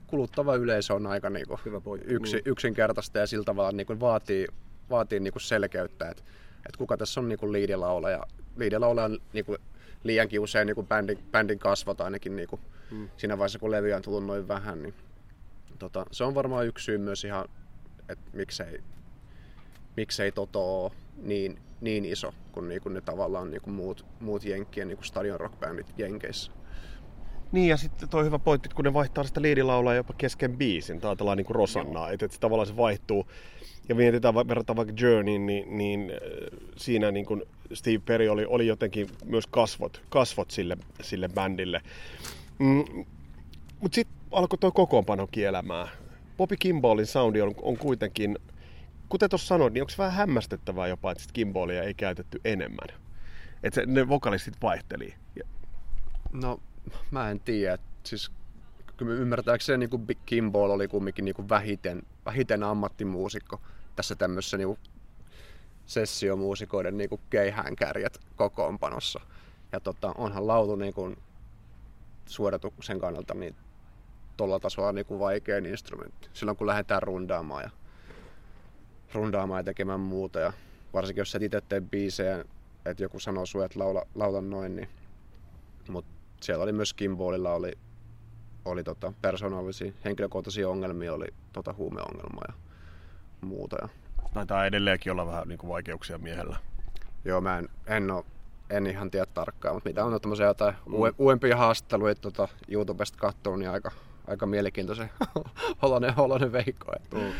[0.07, 2.13] kuluttava yleisö on aika niinku Hyvä pointti.
[2.13, 4.47] yksi, yksinkertaista ja sillä tavalla niinku vaatii,
[4.89, 6.23] vaatii niinku selkeyttä, että
[6.69, 8.23] et kuka tässä on niinku liidilaulaja.
[8.55, 9.57] Liidilaulaja on niinku
[10.03, 12.59] liiankin usein niinku bändin, bändin kasvot ainakin niinku
[12.91, 13.09] Mm.
[13.17, 14.83] siinä vaiheessa, kun levyjä on tullut noin vähän.
[14.83, 14.93] Niin,
[15.79, 17.45] tota, se on varmaan yksi syy myös ihan,
[18.09, 18.83] että miksei,
[19.97, 25.03] miksei Toto ole niin, niin iso kuin, niinku ne tavallaan niinku muut, muut jenkkien niinku
[25.03, 26.51] stadion rockbändit Jenkeissä.
[27.51, 31.09] Niin, ja sitten toi hyvä pointti, kun ne vaihtaa sitä liidilaulaa jopa kesken biisin, tai
[31.09, 33.27] ajatellaan niin kuin Rosannaa, että, että se tavallaan se vaihtuu.
[33.89, 38.67] Ja mietitään, verrataan vaikka Journeyin, niin, niin äh, siinä niin kuin Steve Perry oli, oli
[38.67, 41.81] jotenkin myös kasvot, kasvot sille, sille bändille.
[42.59, 43.05] Mm,
[43.79, 45.87] Mutta sitten alkoi tuo kokoonpano kielämään.
[46.37, 48.37] Bobby Kimballin soundi on, on kuitenkin,
[49.09, 52.87] kuten tuossa sanoit, niin onko se vähän hämmästyttävää jopa, että Kimballia ei käytetty enemmän?
[53.63, 55.13] Että ne vokalistit vaihteli.
[56.33, 56.59] No,
[57.11, 57.77] mä en tiedä.
[58.03, 58.31] Siis,
[58.97, 63.61] kyllä ymmärtääkseni niin kuin Kimball oli kumminkin niin kuin vähiten, vähiten ammattimuusikko
[63.95, 64.77] tässä tämmöisessä niin
[65.85, 69.19] sessiomuusikoiden niin kuin keihäänkärjet kokoonpanossa.
[69.71, 71.17] Ja tota, onhan laulu niin kuin
[72.25, 73.55] suorituksen kannalta niin
[74.37, 76.29] tuolla tasolla niin kuin vaikein instrumentti.
[76.33, 77.69] Silloin kun lähdetään rundaamaan ja,
[79.13, 80.39] rundaamaan ja tekemään muuta.
[80.39, 80.53] Ja
[80.93, 82.45] varsinkin jos sä itse tee biisejä,
[82.85, 84.89] että joku sanoo sulle, että laula, laula noin, niin
[85.89, 87.71] mutta siellä oli myös Kimballilla oli,
[88.65, 92.53] oli tota persoonallisia, henkilökohtaisia ongelmia, oli tota huumeongelmaa ja
[93.41, 93.77] muuta.
[93.81, 93.89] Ja,
[94.33, 96.57] taitaa edelleenkin olla vähän niin kuin vaikeuksia miehellä.
[97.25, 98.25] joo, mä en, en, oo,
[98.69, 100.93] en ihan tiedä tarkkaan, mutta mitä on tämmöisiä jotain mm.
[101.17, 103.91] uudempia haastatteluja tuota YouTubesta katsonut, niin aika,
[104.27, 105.09] aika mielenkiintoisen
[105.81, 106.91] oloinen, oloinen veikko.
[106.95, 107.15] Että.
[107.17, 107.31] Mm.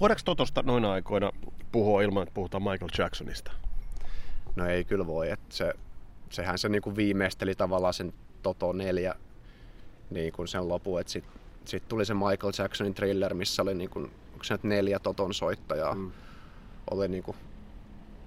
[0.00, 1.32] Voidaanko Totosta noina aikoina
[1.72, 3.52] puhua ilman, että puhutaan Michael Jacksonista?
[4.56, 5.72] No ei kyllä voi, että se,
[6.30, 8.12] sehän se niinku viimeisteli tavallaan sen
[8.44, 9.14] Toto 4
[10.10, 11.32] niin kuin sen lopun, että sitten
[11.64, 15.94] sit tuli se Michael Jacksonin thriller, missä oli niinku, onko se nyt neljä Toton soittajaa,
[15.94, 16.10] mm.
[16.90, 17.36] oli niinku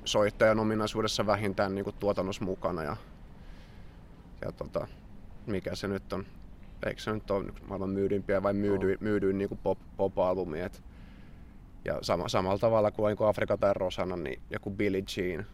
[0.06, 2.98] soittajan ominaisuudessa vähintään niinku tuotannossa mukana ja,
[4.42, 4.88] ja tota,
[5.46, 6.26] mikä se nyt on,
[6.86, 9.04] eikö se nyt ole maailman myydympiä vai myydyin, no.
[9.04, 10.60] myydyin niin pop, pop-albumi.
[10.60, 10.84] Et,
[11.86, 15.46] ja sama, samalla tavalla kuin niin Afrika tai Rosana, niin joku Billie Jean.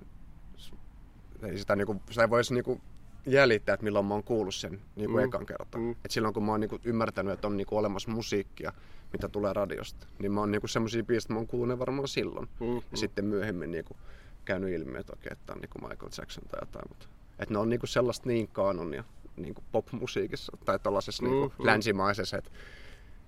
[1.44, 2.82] Ei sitä, niin kuin, sitä ei voisi niin kuin
[3.26, 5.28] jäljittää, että milloin mä oon kuullut sen niin kuin mm.
[5.28, 5.68] ekan kerran.
[5.78, 5.96] Mm.
[6.06, 8.74] Et silloin kun mä oon niin kuin ymmärtänyt, että on niin kuin olemassa musiikkia,
[9.14, 12.48] mitä tulee radiosta, niin mä oon niin semmoisia biisejä, mä oon kuullut ne varmaan silloin.
[12.60, 12.76] Mm.
[12.76, 12.96] Ja mm.
[12.96, 13.98] sitten myöhemmin niin kuin
[14.46, 16.86] käynyt ilmi, että okei, että on niin kuin Michael Jackson tai jotain.
[16.90, 17.06] Mutta,
[17.40, 19.04] että ne on niin kuin sellaista niin kanonia
[19.36, 21.66] niin kuin pop-musiikissa tai tällaisessa niin kuin mm, mm.
[21.66, 22.52] länsimaisessa, että,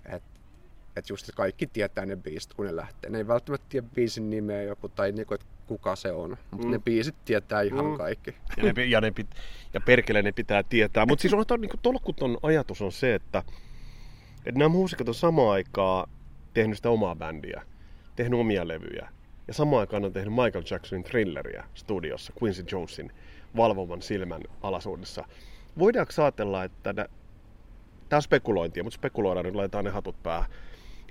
[0.05, 0.35] että
[0.95, 3.09] että just että kaikki tietää ne biisit, kun ne lähtee.
[3.09, 6.71] Ne ei välttämättä tiedä biisin nimeä joku tai niinku, että kuka se on, mutta mm.
[6.71, 7.97] ne biisit tietää ihan mm.
[7.97, 8.35] kaikki.
[8.57, 9.27] Ja, ne, ja, ne pit,
[9.73, 11.05] ja perkele ne pitää tietää.
[11.05, 13.43] Mutta siis on, niinku, tolkuton ajatus on se, että,
[14.45, 16.09] että nämä muusikot on samaan aikaan
[16.53, 17.61] tehnyt sitä omaa bändiä,
[18.15, 19.09] tehnyt omia levyjä.
[19.47, 23.11] Ja samaan aikaan on tehnyt Michael Jacksonin thrilleriä studiossa Quincy Jonesin
[23.55, 25.25] valvovan silmän alaisuudessa.
[25.79, 27.07] Voidaanko ajatella, että tämä
[28.17, 30.49] on spekulointia, mutta spekuloidaan nyt, laitetaan ne hatut päähän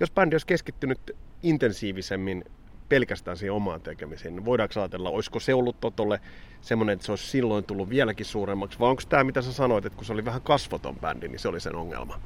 [0.00, 2.44] jos bändi olisi keskittynyt intensiivisemmin
[2.88, 6.20] pelkästään siihen omaan tekemiseen, niin voidaanko ajatella, olisiko se ollut Totolle
[6.60, 9.96] semmoinen, että se olisi silloin tullut vieläkin suuremmaksi, vai onko tämä, mitä sä sanoit, että
[9.96, 12.20] kun se oli vähän kasvoton bändi, niin se oli sen ongelma?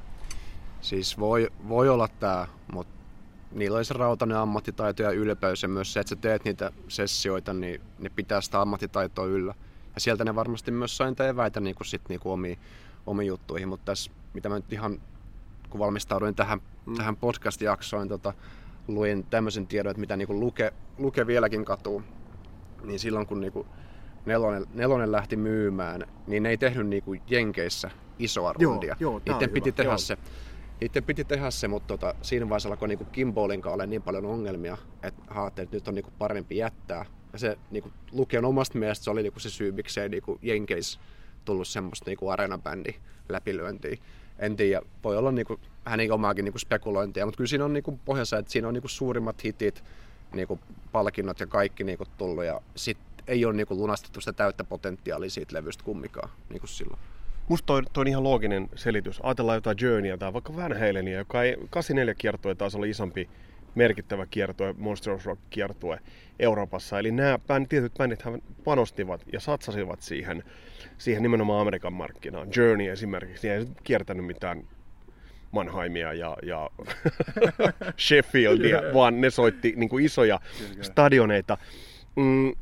[0.80, 2.98] Siis voi, voi olla tämä, mutta
[3.52, 7.52] niillä oli se rautainen ammattitaito ja ylpeys ja myös se, että sä teet niitä sessioita,
[7.52, 9.54] niin ne pitää sitä ammattitaitoa yllä.
[9.94, 12.58] Ja sieltä ne varmasti myös sai niitä eväitä niin kuin sit, niin kuin omiin,
[13.06, 15.00] omiin juttuihin, mutta tässä, mitä mä nyt ihan
[15.70, 16.94] kun valmistauduin tähän, mm.
[16.94, 18.32] tähän podcast-jaksoon, tota,
[18.88, 22.02] luin tämmöisen tiedon, että mitä niinku luke, luke vieläkin katuu.
[22.84, 23.66] Niin silloin kun niinku
[24.26, 28.96] nelonen, nelonen lähti myymään, niin ne ei tehnyt niinku Jenkeissä isoa rundia.
[29.00, 29.98] Joo, joo, Niiden piti hyvä, tehdä joo.
[29.98, 30.18] se.
[30.80, 34.76] Niiden piti tehdä se, mutta tota, siinä vaiheessa alkoi niinku Kimbolin kanssa niin paljon ongelmia,
[35.02, 37.04] että haatteet, että nyt on niinku parempi jättää.
[37.32, 41.00] Ja se niinku, Lukion omasta mielestä se oli niinku se syy, miksei niinku Jenkeissä
[41.44, 42.94] tullut semmoista niinku areenabändi
[43.28, 43.96] läpilyöntiä
[44.38, 45.60] en tiedä, voi olla niinku,
[45.96, 49.44] niin omaakin niinku spekulointia, mutta kyllä siinä on niinku pohjassa, että siinä on niinku suurimmat
[49.44, 49.84] hitit,
[50.32, 50.58] niinku
[50.92, 55.56] palkinnot ja kaikki niinku tullut ja sit ei ole niinku lunastettu sitä täyttä potentiaalia siitä
[55.56, 56.98] levystä kummikaan niinku silloin.
[57.48, 59.20] Musta toi, toi on ihan looginen selitys.
[59.22, 63.28] Ajatellaan jotain Journeyä tai vaikka Van Halenia, joka ei 84 kiertue taas oli isompi
[63.74, 65.98] merkittävä kiertue, Monster of Rock kiertue
[66.38, 66.98] Euroopassa.
[66.98, 68.24] Eli nämä bänd, tietyt bändit
[68.64, 70.44] panostivat ja satsasivat siihen
[70.98, 72.48] siihen nimenomaan Amerikan markkinaan.
[72.56, 74.64] Journey esimerkiksi, niin ei kiertänyt mitään
[75.50, 76.70] Mannheimia ja, ja
[78.06, 80.40] Sheffieldia, vaan ne soitti niin kuin isoja
[80.82, 81.58] stadioneita.
[82.16, 82.52] Mm,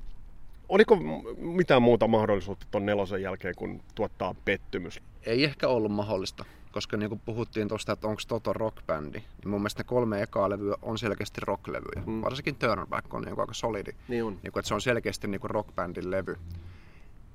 [0.69, 0.99] oliko
[1.37, 5.01] mitään muuta mahdollisuutta tuon nelosen jälkeen, kun tuottaa pettymys?
[5.27, 9.61] Ei ehkä ollut mahdollista, koska niin kuin puhuttiin tuosta, että onko Toto rockbändi, niin mun
[9.61, 12.03] mielestä ne kolme ekaa levyä on selkeästi rocklevyjä.
[12.07, 12.23] Mm.
[12.23, 13.91] Varsinkin Turnerback on niin aika solidi.
[14.09, 14.39] Niin on.
[14.43, 16.37] Niin kuin, että se on selkeästi niin kuin rockbändin levy.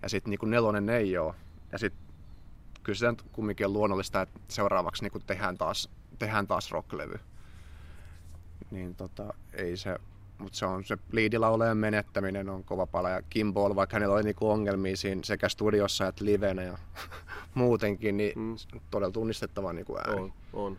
[0.02, 1.34] Ja sitten niin nelonen ei ole.
[1.72, 2.11] Ja sitten
[2.84, 5.90] kyllä se kumminkin on luonnollista, että seuraavaksi niin tehdään, taas,
[6.20, 7.20] tehdään taas rocklevy.
[8.72, 9.98] Niin tota, ei se,
[10.38, 13.10] mutta se on se liidilauleen menettäminen on kova pala.
[13.10, 16.78] Ja Kim Ball, vaikka hänellä oli niinku ongelmia siinä sekä studiossa että livenä ja
[17.54, 18.56] muutenkin, niin mm.
[18.92, 20.22] todella tunnistettava niinku ääni.
[20.22, 20.78] On, on.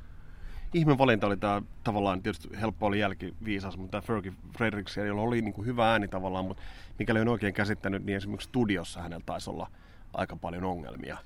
[0.75, 5.43] Ihme valinta oli tämä tavallaan, tietysti helppo oli jälkiviisas, mutta tämä Fergie Fredericks, jolla oli
[5.43, 6.63] niinku hyvä ääni tavallaan, mutta
[6.99, 9.71] mikäli on oikein käsittänyt, niin esimerkiksi studiossa hänellä taisi olla
[10.15, 11.19] aika paljon ongelmia.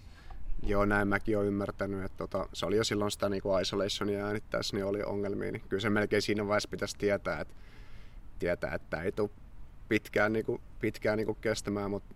[0.63, 4.27] Joo, näin mäkin olen ymmärtänyt, että tota, se oli jo silloin sitä niin kuin isolationia
[4.27, 5.53] äänittäessä, niin oli ongelmia.
[5.53, 7.55] Niin kyllä se melkein siinä vaiheessa pitäisi tietää, että,
[8.39, 9.31] tietää, että ei tule
[9.89, 12.15] pitkään, niin kuin, pitkään niin kuin kestämään, mutta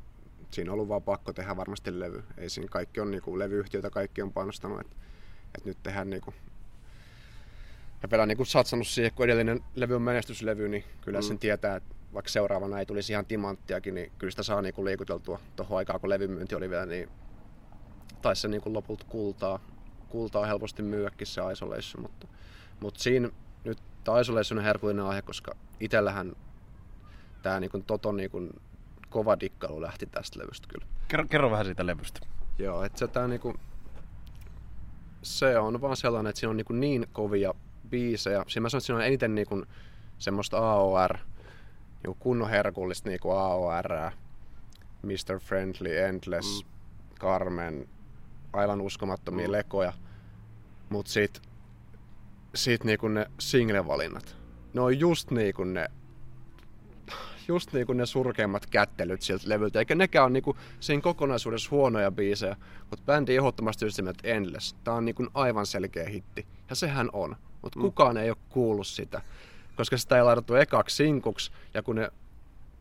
[0.51, 2.25] siinä on ollut vaan pakko tehdä varmasti levy.
[2.39, 4.97] Ei siinä kaikki on niin kuin, levyyhtiöitä, kaikki on panostanut, että,
[5.55, 6.35] että nyt tehdään niin kuin,
[8.03, 11.23] ja vielä niin kuin satsannut siihen, kun edellinen levy on menestyslevy, niin kyllä mm.
[11.23, 15.41] sen tietää, että vaikka seuraavana ei tulisi ihan timanttiakin, niin kyllä sitä saa niinku liikuteltua
[15.57, 17.09] tuohon aikaan, kun levymyynti oli vielä niin
[18.23, 19.59] taisi se niinku lopulta kultaa,
[20.09, 22.27] kultaa helposti myyäkin se Isolation, mutta,
[22.81, 23.31] mutta siinä
[23.65, 26.33] nyt tämä Isolation on herkullinen aihe, koska itsellähän
[27.43, 28.49] tämä niinku Toton niinku
[29.11, 30.87] kova dikkailu lähti tästä levystä kyllä.
[31.09, 32.21] Kerro, kerro vähän siitä levystä.
[32.59, 33.55] Joo, että se, tää niinku,
[35.23, 37.55] se on vaan sellainen, että siinä on niinku niin kovia
[37.91, 38.45] biisejä.
[38.49, 39.65] Siinä mä sanon, että siinä on eniten niinku
[40.19, 41.19] semmoista AOR,
[42.07, 43.89] niin kunnon herkullista niin kuin AOR,
[45.03, 45.41] Mr.
[45.41, 46.71] Friendly, Endless, mm.
[47.19, 47.89] Carmen,
[48.53, 49.53] aivan uskomattomia mm.
[49.53, 49.93] lekoja.
[50.89, 51.43] Mutta sit,
[52.55, 54.37] sit niinku ne single-valinnat.
[54.75, 55.89] Ne on just niinku ne
[57.49, 59.79] just niinku ne surkeimmat kättelyt siltä levyltä.
[59.79, 62.57] Eikä nekään ole niinku siinä kokonaisuudessa huonoja biisejä,
[62.91, 64.77] mutta bändi ehdottomasti just että Endless.
[64.85, 66.47] Tää on niinku aivan selkeä hitti.
[66.71, 67.37] Ja sehän on.
[67.63, 67.83] Mutta mm.
[67.83, 69.23] kukaan ei ole kuullut sitä
[69.81, 71.51] koska sitä ei laitettu ekaksi sinkuksi.
[71.75, 72.11] Ja kun ne,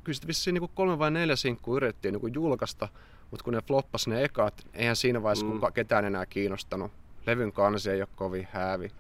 [0.04, 2.88] kyllä vissiin niin kolme vai neljä sinkkua yritettiin niin julkaista,
[3.32, 5.52] mutta kun ne floppas ne ekat, eihän siinä vaiheessa mm.
[5.52, 6.92] kuka, ketään enää kiinnostanut.
[7.26, 8.92] levyn kansi ei ole kovin häävi.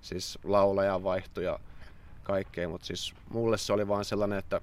[0.00, 1.58] Siis laulaja vaihtui ja
[2.22, 4.60] kaikkea, mutta siis mulle se oli vaan sellainen, että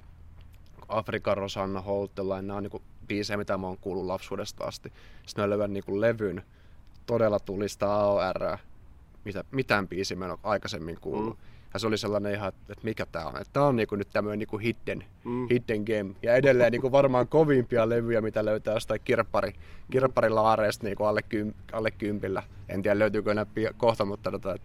[0.88, 4.94] Afrikan Rosanna, Holtella, nämä on niinku biisejä, mitä mä oon kuullut lapsuudesta asti.
[5.26, 6.44] Sitten mä löydän niinku levyn,
[7.06, 8.58] todella tulista AOR,
[9.26, 11.38] mitä, mitään biisiä mä en ole aikaisemmin kuullut.
[11.38, 11.46] Mm.
[11.76, 13.34] Ja se oli sellainen ihan, että mikä tää on.
[13.54, 15.48] Tää on niinku nyt tämmöinen niinku hidden, mm.
[15.50, 16.16] hidden game.
[16.22, 19.54] Ja edelleen niinku varmaan kovimpia levyjä, mitä löytää jostain kirppari,
[19.92, 22.44] kirpparilaareista niinku alle, kym, alle kympillä.
[22.70, 23.46] En tiedä löytyykö enää
[23.78, 24.56] kohta, mutta tota,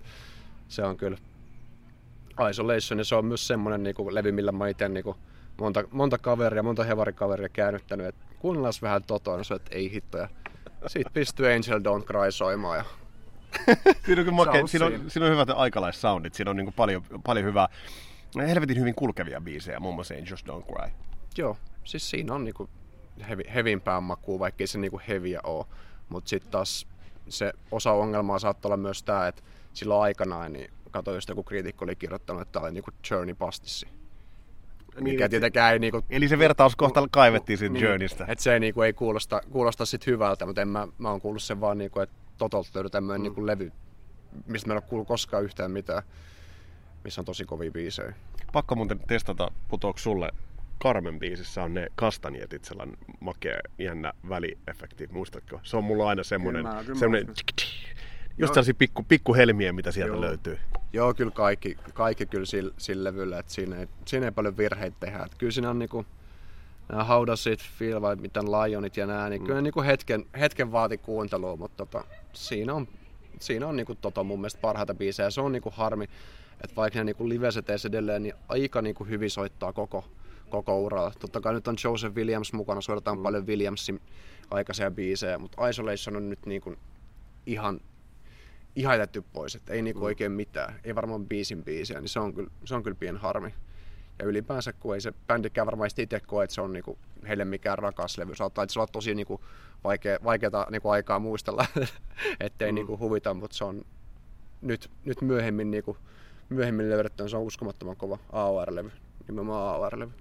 [0.68, 1.16] se on kyllä
[2.50, 2.98] Isolation.
[2.98, 5.16] Ja se on myös semmoinen niinku levy, millä mä itse niinku
[5.60, 8.06] monta, monta kaveria, monta hevarikaveria käännyttänyt.
[8.06, 10.28] Että kuunnellaan vähän totoa, niin se, että ei hittoja.
[10.86, 12.84] Sitten pystyy Angel Don't Cry soimaan ja
[14.06, 17.68] siinä, on make, siinä, on, siinä on hyvät aikalaissoundit, siinä on niin paljon, paljon hyvää,
[18.36, 20.90] helvetin hyvin kulkevia biisejä, muun muassa Angels Don't Cry.
[21.38, 22.70] Joo, siis siinä on niinku
[23.28, 25.66] hevi, hevimpää makua, vaikkei se niinku heviä ole.
[26.08, 26.86] Mutta sitten taas
[27.28, 31.84] se osa ongelmaa saattaa olla myös tämä, että silloin aikanaan, niin katsoin, jos joku kriitikko
[31.84, 33.86] oli kirjoittanut, että tämä oli niinku Journey pastissi.
[34.94, 36.02] Niin, mikä tietenkään ei niinku...
[36.10, 38.24] Eli se vertauskohta kaivettiin siitä niin, Journeystä.
[38.28, 41.42] Että se ei, niinku, ei kuulosta, kuulosta sit hyvältä, mutta en mä, mä oon kuullut
[41.42, 43.22] sen vaan, niinku, että Totolta löydy tämmöinen mm.
[43.22, 43.72] niinku levy,
[44.46, 46.02] mistä mä en ole kuullut koskaan yhtään mitään,
[47.04, 48.14] missä on tosi kovia biisejä.
[48.52, 50.30] Pakko muuten testata, putoako sulle
[50.82, 55.60] Carmen biisissä on ne kastanjetit, sellainen makea, jännä väliefekti, muistatko?
[55.62, 56.66] Se on mulla aina semmoinen,
[56.98, 57.26] semmoinen
[58.38, 60.20] just sellaisia pikku, pikku helmiä, mitä sieltä Joo.
[60.20, 60.58] löytyy.
[60.92, 64.96] Joo, kyllä kaikki, kaikki kyllä sillä, sillä levyllä, että siinä ei, siinä ei paljon virheitä
[65.00, 65.18] tehdä.
[65.18, 66.06] Että kyllä siinä on niinku,
[66.88, 69.46] nämä How Does It Feel vai miten Lionit ja nämä, niin mm.
[69.46, 72.88] kyllä niinku hetken, hetken vaati kuuntelua, mutta tota, siinä on,
[73.40, 75.30] siinä on niinku tota mun mielestä parhaita biisejä.
[75.30, 76.04] Se on niinku harmi,
[76.64, 80.04] että vaikka ne niinku liveseteissä edelleen, niin aika niinku hyvin soittaa koko,
[80.50, 81.12] koko uralla.
[81.18, 83.22] Totta kai nyt on Joseph Williams mukana, soitetaan mm.
[83.22, 84.00] paljon Williamsin
[84.50, 86.74] aikaisia biisejä, mutta Isolation on nyt niinku
[87.46, 87.80] ihan
[88.76, 90.04] ihan jätetty pois, että ei niinku mm.
[90.04, 93.54] oikein mitään, ei varmaan biisin biisiä, niin se on kyllä, se on kyllä pien harmi.
[94.18, 97.78] Ja ylipäänsä, kun ei se bändikään varmaan itse koe, että se on niinku heille mikään
[97.78, 98.34] rakas levy.
[98.34, 99.40] Saattaa on tosi niinku
[99.84, 101.66] vaikea, vaikeata niinku aikaa muistella,
[102.40, 102.74] ettei mm.
[102.74, 103.84] niinku huvita, mutta se on
[104.62, 105.96] nyt, nyt myöhemmin, niinku,
[106.48, 108.90] myöhemmin löydetty, se on uskomattoman kova AOR-levy,
[109.28, 110.12] nimenomaan AOR-levy.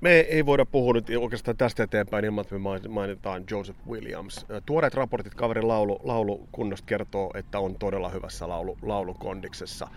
[0.00, 4.46] Me ei voida puhua nyt oikeastaan tästä eteenpäin ilman, että me mainitaan Joseph Williams.
[4.66, 9.88] Tuoreet raportit kaverin laulu, laulukunnosta kertoo, että on todella hyvässä laulu, laulukondiksessa.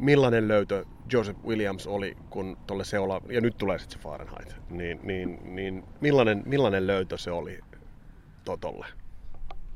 [0.00, 5.00] Millainen löytö Joseph Williams oli, kun tuolle seola, ja nyt tulee sitten se Fahrenheit, niin,
[5.02, 7.60] niin, niin millainen, millainen löytö se oli
[8.44, 8.86] Totolle?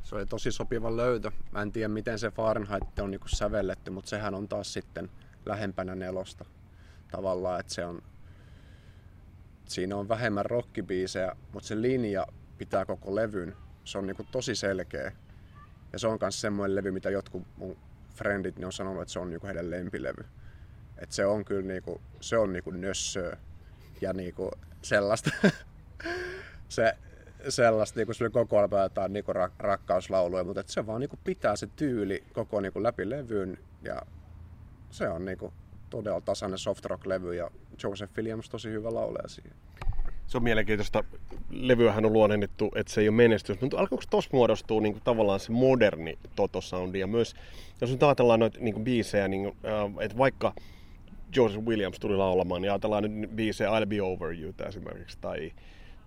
[0.02, 1.30] Se oli tosi sopiva löytö.
[1.52, 5.10] Mä en tiedä, miten se Fahrenheit on niinku sävelletty, mutta sehän on taas sitten
[5.46, 6.44] lähempänä nelosta
[7.10, 8.02] tavallaan, että se on
[9.68, 12.26] siinä on vähemmän rockibiisejä, mutta se linja
[12.58, 13.56] pitää koko levyn.
[13.84, 15.12] Se on niinku tosi selkeä.
[15.92, 17.76] Ja se on myös semmoinen levy, mitä jotkut mun
[18.14, 20.24] friendit ne on sanonut, että se on niinku heidän lempilevy.
[20.98, 23.37] Et se on kyllä niinku, se on niinku nössöä
[24.00, 24.50] ja niinku
[24.83, 25.31] sellaista,
[26.68, 26.96] se,
[27.48, 32.24] sellaista niinku se koko ajan niinku rak, rakkauslauluja, mutta se vaan niinku pitää se tyyli
[32.33, 34.03] koko niinku läpi levyn ja
[34.90, 35.53] se on niinku
[35.90, 37.50] todella tasainen soft rock-levy ja
[37.83, 39.53] Joseph Williams tosi hyvä laulaja siihen.
[40.26, 41.04] Se on mielenkiintoista.
[41.50, 45.40] Levyähän on luonnennettu, että se ei ole menestys, mutta alkoiko tuossa muodostua niin kuin, tavallaan
[45.40, 47.34] se moderni Toto-soundi ja myös,
[47.80, 50.52] jos nyt ajatellaan noita niin kuin, biisejä, niin, äh, että vaikka
[51.37, 55.52] Joseph Williams tuli laulamaan, niin ajatellaan nyt biisejä I'll Be Over You esimerkiksi, tai,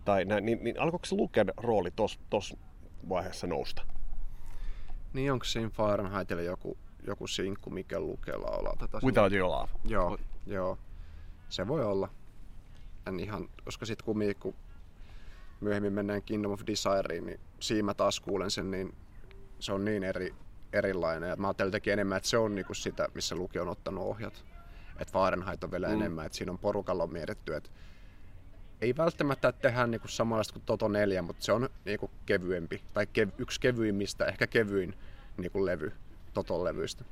[0.06, 1.90] tai näin, niin, niin alkoiko se Luken rooli
[2.30, 2.58] tuossa
[3.10, 3.82] vaiheessa nousta?
[5.14, 6.78] Niin onko siinä Fahrenheitille joku
[7.08, 9.00] joku sinkku, mikä lukee laulaa tätä.
[9.06, 9.70] Without Your Love.
[9.86, 10.78] Joo, joo.
[11.50, 12.10] Se voi olla.
[13.08, 14.56] En ihan, koska sitten kun, kun
[15.62, 18.96] myöhemmin mennään Kingdom of Desireen, niin siinä mä taas kuulen sen, niin
[19.60, 20.36] se on niin eri,
[20.74, 21.30] erilainen.
[21.30, 24.46] Ja mä ajattelin jotenkin enemmän, että se on niinku sitä, missä Luki on ottanut ohjat.
[25.00, 25.94] Että Fahrenheit on vielä mm.
[25.94, 27.70] enemmän, että siinä on porukalla on mietitty, että
[28.82, 33.34] ei välttämättä tehdä niinku samanlaista kuin Toto 4, mutta se on niinku kevyempi, tai kev-
[33.38, 34.94] yksi kevyimmistä, ehkä kevyin
[35.38, 35.92] niinku levy.
[36.34, 37.06] Toton levyistä.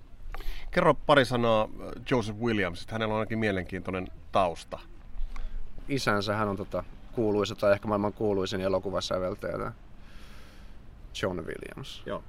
[0.72, 4.80] Kerro pari sanaa äh, Joseph Williams, että hänellä on ainakin mielenkiintoinen tausta.
[5.88, 9.72] Isänsä hän on tota, kuuluisa tai ehkä maailman kuuluisin elokuvasäveltäjä
[11.22, 12.04] John Williams.
[12.06, 12.24] Joo.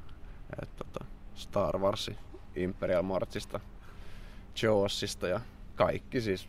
[0.62, 1.04] Et, tota,
[1.34, 2.10] Star Wars,
[2.56, 3.60] Imperial Marchista,
[4.62, 5.40] Joosista ja
[5.76, 6.48] kaikki siis,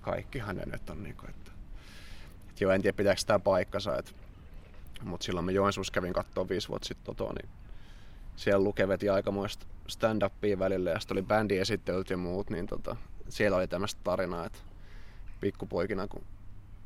[0.00, 1.50] kaikki hänen on kuin, niinku, että,
[2.48, 4.12] että joo, en tiedä pitääkö tämä paikkansa, että,
[5.02, 7.50] mutta silloin mä Joensuussa kävin katsoa viisi vuotta sitten Totoa, niin
[8.36, 12.96] siellä Luke veti aikamoista stand-upia välillä ja sitten oli bändi esittelyt ja muut, niin tota,
[13.28, 14.58] siellä oli tämmöistä tarinaa, että
[15.42, 16.22] pikkupoikina kun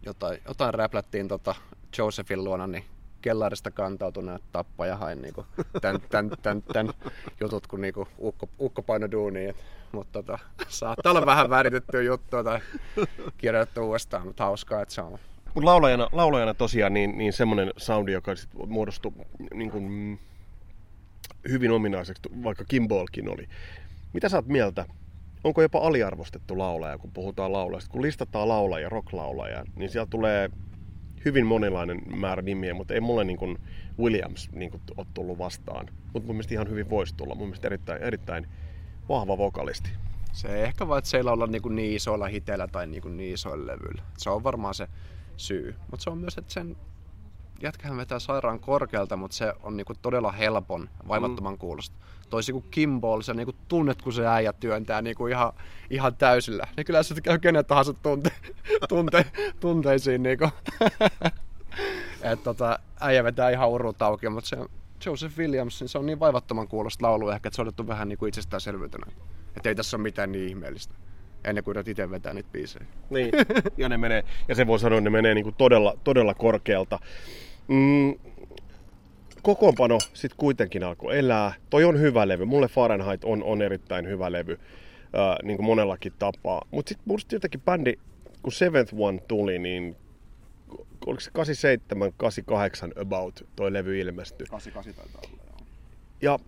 [0.03, 1.55] jotain, jotain räplättiin tota
[1.99, 2.85] Josephin luona, niin
[3.23, 5.47] kellarista kantautuneet tappaja hain niinku
[5.83, 6.89] tän, tän, tän, tän,
[7.41, 9.55] jutut, kun niinku ukko, ukko paino duuniin.
[9.93, 10.39] Mutta tota,
[10.69, 12.61] saattaa olla vähän väritettyä juttua tai
[13.39, 15.19] kirjoitettu uudestaan, mutta hauskaa, että se on.
[15.55, 19.13] Mut laulajana, laulajana tosiaan niin, niin semmoinen soundi, joka sit muodostui
[19.55, 20.19] niin kuin, mm,
[21.49, 23.49] hyvin ominaiseksi, vaikka Kimbolkin oli.
[24.13, 24.87] Mitä sä oot mieltä?
[25.45, 27.93] Onko jopa aliarvostettu laulaja, kun puhutaan laulajista?
[27.93, 30.51] Kun listataan laulajia, rocklaulajia, niin siellä tulee
[31.25, 33.59] hyvin monilainen määrä nimiä, mutta ei mulle niin kuin
[33.99, 35.89] Williams niin kuin ole tullut vastaan.
[36.13, 37.35] Mutta mun mielestä ihan hyvin voisi tulla.
[37.35, 38.47] Mun mielestä erittäin, erittäin
[39.09, 39.91] vahva vokalisti.
[40.33, 43.35] Se ei ehkä vaan, että se ei olla niin, niin isoilla hiteillä tai niin, niin
[43.35, 44.03] isoilla levyillä.
[44.19, 44.89] Se on varmaan se
[45.37, 45.75] syy.
[45.91, 46.77] Mutta se on myös, että sen
[47.63, 51.59] jätkähän vetää sairaan korkealta, mutta se on niinku todella helpon, vaivattoman mm.
[51.59, 51.97] kuulosta.
[52.31, 55.53] Toisin kuin Kimball, se niinku tunnet, kun se äijä työntää niinku ihan,
[55.91, 56.67] ihan täysillä.
[56.77, 58.31] Niin kyllä se käy kenen tahansa tunte,
[58.89, 59.27] tunte,
[59.61, 60.23] tunteisiin.
[60.23, 60.49] Niinku.
[62.33, 64.57] Et tota, äijä vetää ihan urut auki, mutta se
[65.07, 68.09] Joseph Williams, niin se on niin vaivattoman kuulosta laulu ehkä, että se on otettu vähän
[68.09, 69.07] niin kuin itsestäänselvyytenä.
[69.57, 70.95] Että ei tässä ole mitään niin ihmeellistä
[71.47, 72.87] ennen kuin itse vetää niitä biisejä.
[73.11, 73.31] Niin,
[73.79, 76.99] ja, ne menee, ja se voi sanoa, että ne menee niin kuin todella, todella korkealta.
[77.69, 78.15] Mm,
[79.43, 81.55] kokoonpano sitten kuitenkin alkoi elää.
[81.71, 82.45] Toi on hyvä levy.
[82.45, 86.63] Mulle Fahrenheit on, on erittäin hyvä levy, äh, niin kuin monellakin tapaa.
[86.71, 87.95] Mutta sitten musta jotenkin bändi,
[88.43, 89.97] kun Seventh One tuli, niin
[91.07, 94.47] oliko se 87, 88 about toi levy ilmestyi.
[94.47, 95.67] 88 taitaa olla, joo.
[96.23, 96.39] Ja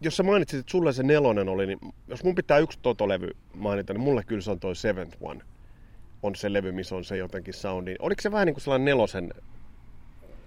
[0.00, 1.78] jos sä mainitsit, että sulle se nelonen oli, niin
[2.08, 5.40] jos mun pitää yksi Toto-levy mainita, niin mulle kyllä se on toi Seventh One.
[6.22, 7.94] On se levy, missä on se jotenkin soundi.
[7.98, 9.30] Oliko se vähän niin kuin sellainen nelosen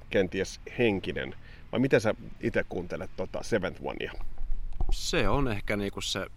[0.10, 1.36] kenties henkinen?
[1.72, 4.12] Vai miten sä itse kuuntelet tota Seventh Onea?
[4.92, 6.28] Se on ehkä niinku se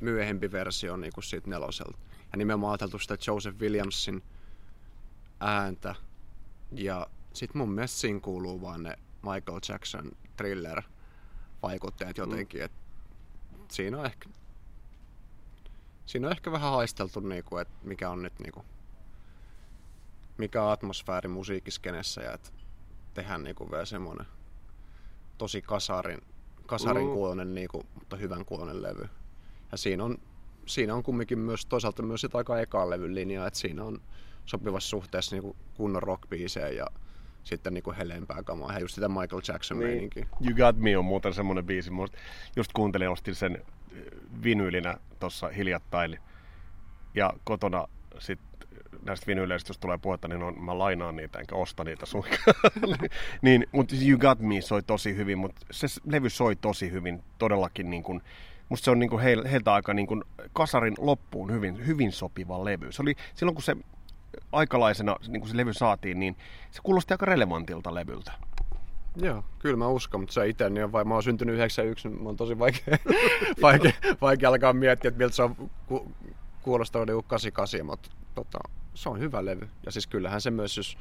[0.00, 1.98] myöhempi versio niinku siitä neloselta.
[2.32, 4.22] Ja nimenomaan ajateltu sitä Joseph Williamsin
[5.40, 5.94] ääntä.
[6.72, 10.82] Ja sit mun mielestä siinä kuuluu vaan ne Michael Jackson thriller
[11.62, 12.22] vaikutteet mm.
[12.22, 12.60] jotenkin.
[12.60, 12.64] Mm.
[12.64, 12.72] Et
[13.70, 14.28] siinä on ehkä
[16.10, 18.64] siinä on ehkä vähän haisteltu, niinku, että mikä on nyt niinku,
[20.38, 22.50] mikä on atmosfääri musiikkiskenessä ja että
[23.14, 24.26] tehdään niinku vielä semmoinen
[25.38, 26.20] tosi kasarin,
[26.66, 27.12] kasarin mm.
[27.12, 29.08] kuulonen, niinku, mutta hyvän kuulonen levy.
[29.72, 30.18] Ja siinä on,
[30.66, 34.00] siinä on kumminkin myös toisaalta myös sitä aika ekaan levyn linjaa, että siinä on
[34.46, 36.86] sopivassa suhteessa niinku kunnon rockbiisejä ja
[37.44, 38.70] sitten niinku heleempää kamaa.
[38.70, 39.88] Ihan just sitä Michael Jackson niin.
[39.88, 40.26] meininkiä.
[40.40, 41.90] You Got Me on muuten semmoinen biisi.
[41.90, 42.18] Musta
[42.56, 43.64] just kuuntelin, ostin sen
[44.44, 46.18] vinyylinä tuossa hiljattain.
[47.14, 47.88] Ja kotona
[48.18, 48.40] sit
[49.02, 52.54] näistä vinyyleistä, jos tulee puhetta, niin on, mä lainaan niitä enkä osta niitä suinkaan.
[53.42, 57.90] niin, mutta You Got Me soi tosi hyvin, mutta se levy soi tosi hyvin, todellakin
[57.90, 58.22] niin kuin,
[58.68, 62.92] musta se on niin kuin heiltä aika niin kuin kasarin loppuun hyvin, hyvin sopiva levy.
[62.92, 63.76] Se oli silloin, kun se
[64.52, 66.36] aikalaisena niin kun se levy saatiin, niin
[66.70, 68.32] se kuulosti aika relevantilta levyltä.
[69.16, 72.22] Joo, kyllä mä uskon, mutta se itse, niin on vai, mä oon syntynyt 91, niin
[72.22, 72.98] mä on tosi vaikea,
[73.62, 75.56] vaikea, vaikea alkaa miettiä, että miltä se on
[75.86, 76.12] ku,
[76.62, 78.58] kuulostaa 88, niinku mutta tota,
[78.94, 79.68] se on hyvä levy.
[79.86, 80.98] Ja siis kyllähän se myös, jos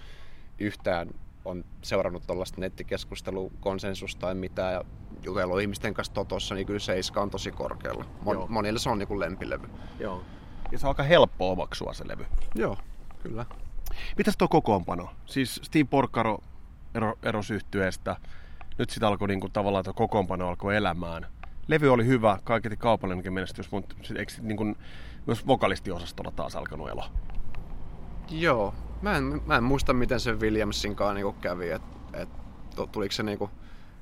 [0.59, 1.09] yhtään
[1.45, 4.83] on seurannut tuollaista nettikeskustelua, konsensusta tai mitään ja
[5.23, 8.05] jutellut ihmisten kanssa totossa, niin kyllä seiska on tosi korkealla.
[8.21, 9.67] Mon, monille se on niin kuin lempilevy.
[9.99, 10.23] Joo.
[10.71, 12.25] Ja se on aika helppo omaksua se levy.
[12.55, 12.77] Joo,
[13.23, 13.45] kyllä.
[14.17, 15.09] Mitäs tuo kokoonpano?
[15.25, 16.39] Siis Steve Porcaro
[16.95, 18.15] ero, erosi yhtyeestä.
[18.77, 21.27] Nyt sitä alkoi niinku, tavallaan tuo kokoonpano alkoi elämään.
[21.67, 24.75] Levy oli hyvä, kaiketi kaupallinenkin menestys, mutta eikö niinku,
[25.25, 27.05] myös vokalistiosastolla taas alkanut elo?
[28.29, 28.73] Joo.
[29.01, 32.29] Mä en, mä en muista, miten se Williamsinkaan niinku kävi, että et,
[32.91, 33.49] tuliko se niinku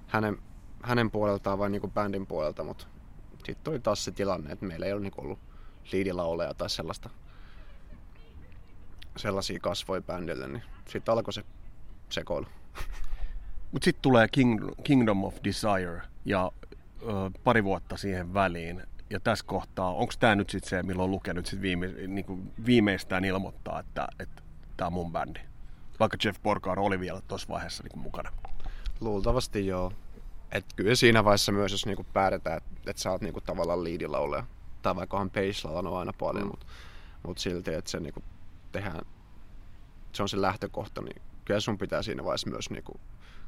[0.08, 0.38] hänen,
[0.84, 2.88] hänen puoleltaan vai niinku bändin puolelta, mutta
[3.46, 5.40] sitten oli taas se tilanne, että meillä ei ollut niinku ollut
[5.92, 7.10] liidilauleja tai sellaista
[9.18, 11.44] sellaisia kasvoja bändille, niin sitten alkoi se
[12.10, 12.48] sekoilu.
[13.72, 16.52] Mutta sitten tulee King, Kingdom of Desire ja
[17.02, 17.06] ö,
[17.44, 18.84] pari vuotta siihen väliin.
[19.10, 23.26] Ja tässä kohtaa, onko tämä nyt sitten se, milloin Luke nyt sit viime, niinku viimeistään
[23.26, 24.08] ilmoittaa, että
[24.78, 25.40] tämä on mun bändi?
[26.00, 28.32] Vaikka Jeff Porcar oli vielä tuossa vaiheessa niinku mukana.
[29.00, 29.92] Luultavasti joo.
[30.52, 34.44] Et kyllä siinä vaiheessa myös, jos niinku päätetään, että et sä oot niinku tavallaan liidilauleja,
[34.82, 36.50] tai vaikkahan Pace on aina paljon, mm.
[36.50, 36.66] mutta
[37.24, 38.24] mut silti, että se niinku
[38.72, 39.02] tehdään,
[40.14, 43.00] se on se lähtökohta, niin kyllä sun pitää siinä vaiheessa myös niinku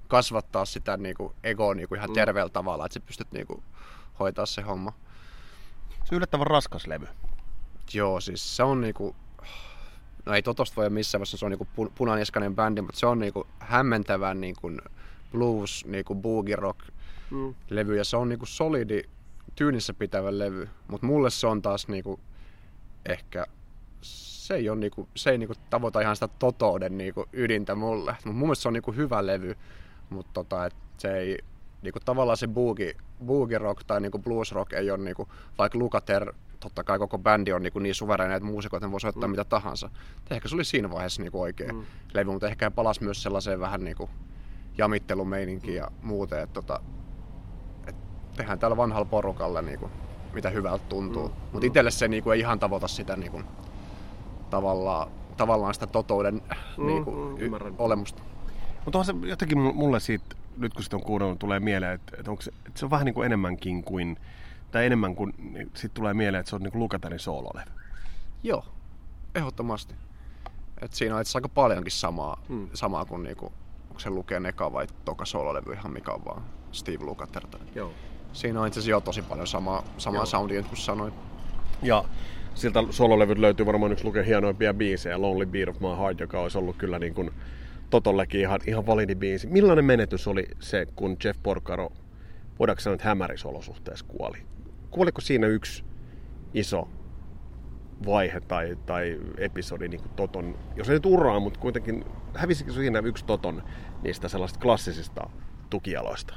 [0.08, 2.14] kasvattaa sitä niinku egoa niinku ihan mm.
[2.14, 3.64] terveellä tavalla, että sä pystyt niinku
[4.20, 4.94] hoitaa se homma.
[6.10, 7.08] Se on yllättävän raskas levy.
[7.94, 9.16] Joo, siis se on niinku,
[10.26, 13.48] no ei Totosta voi missään vaiheessa, se on niinku punanieskainen bändi, mutta se on niinku
[13.60, 14.72] hämmentävän niinku
[15.32, 16.80] blues, niinku boogie rock
[17.32, 17.56] mm.
[17.70, 19.04] levy ja se on niinku solidi,
[19.56, 22.20] tyynissä pitävä levy, mutta mulle se on taas niinku
[23.06, 23.46] ehkä
[24.02, 28.12] se ei, ole niinku, se ei niinku tavoita ihan sitä totouden niinku ydintä mulle.
[28.12, 29.56] Mutta mun mielestä se on niinku hyvä levy,
[30.10, 31.38] Mutta tota, et se ei,
[31.82, 35.28] niinku tavallaan se boogie, boogie rock tai niinku blues rock ei ole niinku,
[35.58, 39.32] vaikka Lukater, totta kai koko bändi on niinku niin suvereina, että muusikot voi soittaa mm.
[39.32, 39.90] mitä tahansa.
[40.26, 41.84] Et ehkä se oli siinä vaiheessa niinku oikea mm.
[42.14, 44.10] levy, mutta ehkä palasi myös sellaiseen vähän niinku
[44.78, 46.80] jamittelumeininkiin ja muuten, että tota,
[47.88, 47.96] et
[48.38, 49.90] tehdään täällä vanhalla porukalla niinku,
[50.34, 51.28] mitä hyvältä tuntuu.
[51.28, 51.34] Mm.
[51.52, 53.42] Mutta itselle se niinku ei ihan tavoita sitä niinku,
[54.50, 56.42] tavallaan, tavallaan sitä totuuden
[56.78, 58.22] mm, niinku, mm, olemusta.
[58.86, 62.32] Mutta on se jotenkin mulle siitä, nyt kun sitä on kuunnellut, tulee mieleen, että, että,
[62.32, 64.18] onko se, että se on vähän niin kuin enemmänkin kuin,
[64.72, 67.72] tai enemmän kuin, niin sitten tulee mieleen, että se on niin kuin Lukatarin soololevy.
[68.44, 68.66] Joo,
[69.36, 69.96] ehdottomasti.
[70.82, 72.70] Et siinä on itse aika paljonkin samaa, hmm.
[72.74, 73.46] samaa kuin niinku,
[73.90, 77.44] onko se lukee eka vai toka soololevy ihan mikä on vaan Steve Lukather.
[77.76, 77.92] Joo.
[78.34, 81.14] Siinä on itse asiassa jo tosi paljon samaa, samaa soundia, kuin sanoit.
[81.82, 82.04] Ja
[82.56, 86.58] siltä sololevyt löytyy varmaan yksi lukee hienoimpia biisejä, Lonely Beat of My Heart, joka olisi
[86.58, 87.32] ollut kyllä niin kuin
[87.90, 89.48] Totollekin ihan, ihan validi biisi.
[89.48, 91.90] Millainen menetys oli se, kun Jeff Porcaro,
[92.60, 94.38] voidaanko sanoa, että hämärisolosuhteessa kuoli?
[94.92, 95.84] Kuoliko siinä yksi
[96.54, 96.90] iso
[98.06, 103.00] vaihe tai, tai episodi niin kuin Toton, jos ei nyt uraa, mutta kuitenkin hävisikö siinä
[103.00, 103.64] yksi Toton
[104.04, 105.30] niistä sellaisista klassisista
[105.70, 106.34] tukialoista?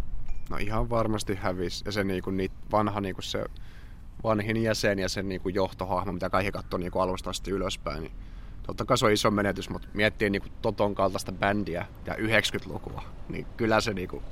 [0.51, 1.85] No ihan varmasti hävisi.
[1.87, 3.45] Ja se niin kuin, niitä vanha niin kuin se
[4.25, 8.13] vanhin jäsen ja sen niin kuin johtohahmo, mitä kaikki katsoo niin alusta asti ylöspäin, niin
[8.67, 13.03] totta kai se on iso menetys, mutta miettii niin kuin Toton kaltaista bändiä ja 90-lukua,
[13.29, 14.25] niin kyllä se niin kuin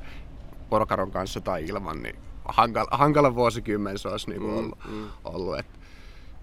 [0.70, 5.09] Porkaron kanssa tai ilman, niin hankala, hankala vuosikymmen se olisi niin kuin ollut, mm, mm.
[5.24, 5.78] ollut että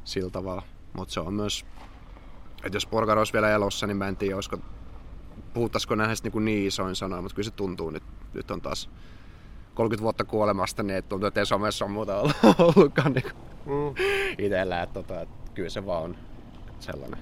[0.03, 0.63] sillä tavalla.
[0.93, 1.65] Mutta se on myös,
[2.63, 4.57] että jos Porkaro olisi vielä elossa, niin mä en tiedä, olisiko,
[5.53, 8.89] puhuttaisiko näistä niin, niin isoin sanoin, mutta kyllä se tuntuu nyt, nyt on taas
[9.73, 12.21] 30 vuotta kuolemasta, niin että tuntuu, että ei somessa ole muuta
[12.59, 13.31] ollutkaan niin
[13.65, 13.95] mm.
[14.37, 14.81] itsellä.
[14.81, 16.17] Että, tota, että kyllä se vaan on
[16.79, 17.19] sellainen.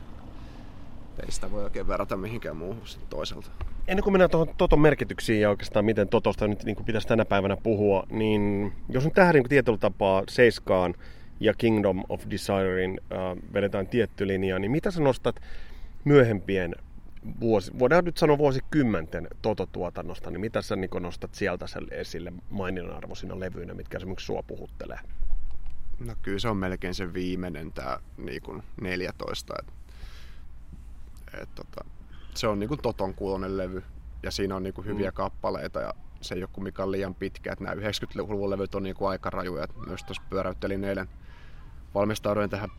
[1.19, 3.51] Ei sitä voi oikein verrata mihinkään muuhun toiselta.
[3.87, 7.25] Ennen kuin mennään tuohon Toton merkityksiin ja oikeastaan miten Totosta nyt niin kuin pitäisi tänä
[7.25, 10.93] päivänä puhua, niin jos nyt tähän niin tietyllä tapaa Seiskaan
[11.39, 13.17] ja Kingdom of Desirein äh,
[13.53, 15.35] vedetään tietty linja, niin mitä sä nostat
[16.03, 16.75] myöhempien
[17.39, 23.39] vuosi, voidaan nyt sanoa vuosikymmenten Toto-tuotannosta, niin mitä sä niin nostat sieltä esille maininnan arvoisina
[23.39, 24.99] levyinä, mitkä esimerkiksi sua puhuttelee?
[25.99, 29.53] No kyllä se on melkein se viimeinen, tämä niin 14.
[29.59, 29.73] Et,
[31.41, 31.85] et, tota,
[32.33, 33.83] se on niin kuin Toton kuulonen levy
[34.23, 35.15] ja siinä on niin kuin hyviä mm.
[35.15, 37.51] kappaleita ja se ei ole kumminkaan liian pitkä.
[37.51, 39.67] Että nämä 90-luvun levyt on niin kuin aika rajuja.
[39.87, 41.09] Myös tuossa pyöräyttelin eilen
[41.95, 42.69] valmistauduin tähän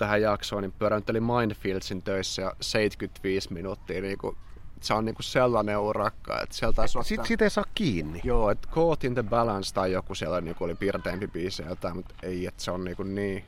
[0.00, 4.36] tähän jaksoon, niin pyöräyttelin Mindfieldsin töissä ja 75 minuuttia niin kuin,
[4.80, 7.24] se on niinku sellainen urakka, että sieltä taisi ottaa...
[7.24, 8.20] Sitten ei saa kiinni.
[8.24, 12.14] Joo, että Caught in the Balance tai joku siellä niinku oli piirteempi biisi jotain, mutta
[12.22, 13.44] ei, että se on niinku niin,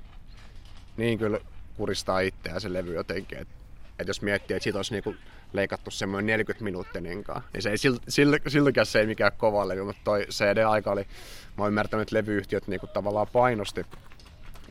[0.97, 1.39] niin kyllä
[1.77, 3.55] kuristaa itseään se levy jotenkin, että
[3.99, 5.15] et jos miettii, että siitä olisi niinku
[5.53, 7.25] leikattu semmoinen 40 minuuttia niin
[7.59, 7.77] se ei
[8.49, 11.03] silläkään se ei mikään kova levy, mutta toi CD-aika oli,
[11.59, 13.87] mä oon ymmärtänyt, että levyyhtiöt niinku tavallaan painosti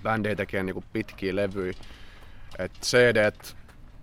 [0.04, 1.74] bändejä tekee niinku pitkiä levyjä.
[2.60, 3.32] Et CD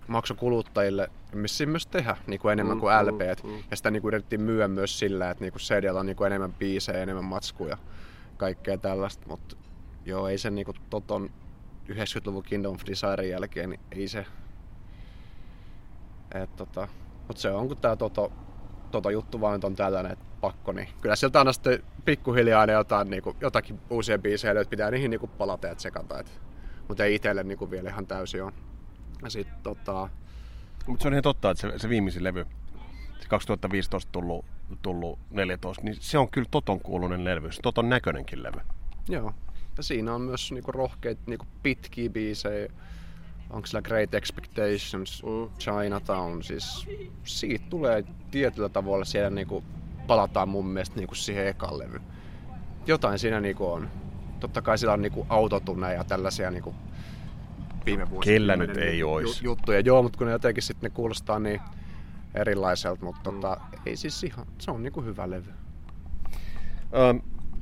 [0.07, 3.43] maksoi kuluttajille missä myös tehdä niinku enemmän mm, kuin LP.
[3.43, 3.63] Mm, mm.
[3.71, 7.23] Ja sitä niinku yritettiin myyä myös sillä, että niinku CD on niinku enemmän biisejä, enemmän
[7.23, 7.77] matskuja,
[8.37, 9.27] kaikkea tällaista.
[9.27, 9.55] Mutta
[10.05, 11.29] joo, ei se niinku toton
[11.89, 14.25] 90-luvun Kingdom of Desire jälkeen, niin ei se...
[16.31, 16.87] Et tota,
[17.27, 18.31] mutta se on, kun tää Toto,
[18.91, 23.09] Toto juttu vaan on tällainen, että pakko, niin kyllä sieltä aina sitten pikkuhiljaa ne jotain,
[23.09, 26.19] niin kuin, jotakin uusia biisejä, että pitää niihin niin kuin palata ja tsekata.
[26.19, 26.41] Et,
[26.87, 28.53] mutta ei itselle niin kuin vielä ihan täysin ole.
[29.23, 30.09] Ja sit, tota...
[30.87, 32.45] Mutta se on ihan totta, että se, se viimeisin levy,
[33.19, 34.45] se 2015 tullut,
[34.81, 38.59] tullut 14, niin se on kyllä Toton kuulunen levy, se Toton näköinenkin levy.
[39.09, 39.33] Joo,
[39.77, 42.69] ja siinä on myös niinku rohkeita niinku pitkiä biisejä.
[43.49, 45.49] Onko sillä Great Expectations, mm.
[45.59, 46.87] Chinatown, siis
[47.23, 49.63] siitä tulee tietyllä tavalla siellä niinku
[50.07, 52.01] palataan mun mielestä niinku siihen ekan levy.
[52.87, 53.89] Jotain siinä niinku on.
[54.39, 56.75] Totta kai sillä on niinku autotunne ja tällaisia niinku
[57.85, 58.33] viime vuosina.
[58.33, 59.41] Kellä nyt ei ois.
[59.41, 61.61] Juttuja, joo, mutta kun ne jotenkin sitten ne kuulostaa niin
[62.33, 63.41] erilaiselta, mutta mm.
[63.41, 65.53] tota, ei siis ihan, se on niinku hyvä levy.
[67.09, 67.21] Um,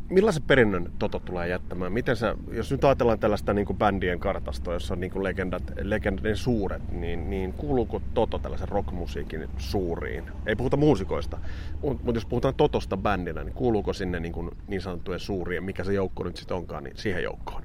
[0.09, 1.93] millaisen perinnön Toto tulee jättämään?
[1.93, 5.63] Miten sä, jos nyt ajatellaan tällaista niin kuin bändien kartastoa, jossa on niin kuin legendat,
[5.81, 10.23] legendien suuret, niin, niin kuuluuko Toto tällaisen rockmusiikin suuriin?
[10.45, 11.37] Ei puhuta muusikoista,
[11.81, 15.93] mutta jos puhutaan Totosta bändinä, niin kuuluuko sinne niin, kuin niin sanottujen suurien, mikä se
[15.93, 17.63] joukko nyt sitten onkaan, niin siihen joukkoon?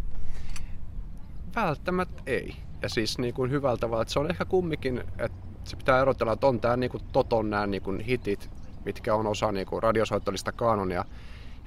[1.55, 2.57] Välttämättä ei.
[2.83, 6.33] Ja siis niin kuin hyvällä tavalla, että se on ehkä kumminkin, että se pitää erotella,
[6.33, 8.51] että on tämä niin kuin Toton nämä niin kuin hitit,
[8.85, 11.05] mitkä on osa niin kuin radiosoittolista kanonia,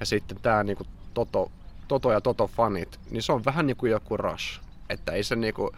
[0.00, 1.50] ja sitten tämä niinku Toto,
[1.88, 4.60] Toto ja Toto-fanit, niin se on vähän niin kuin joku Rush.
[4.90, 5.72] Että ei se niinku,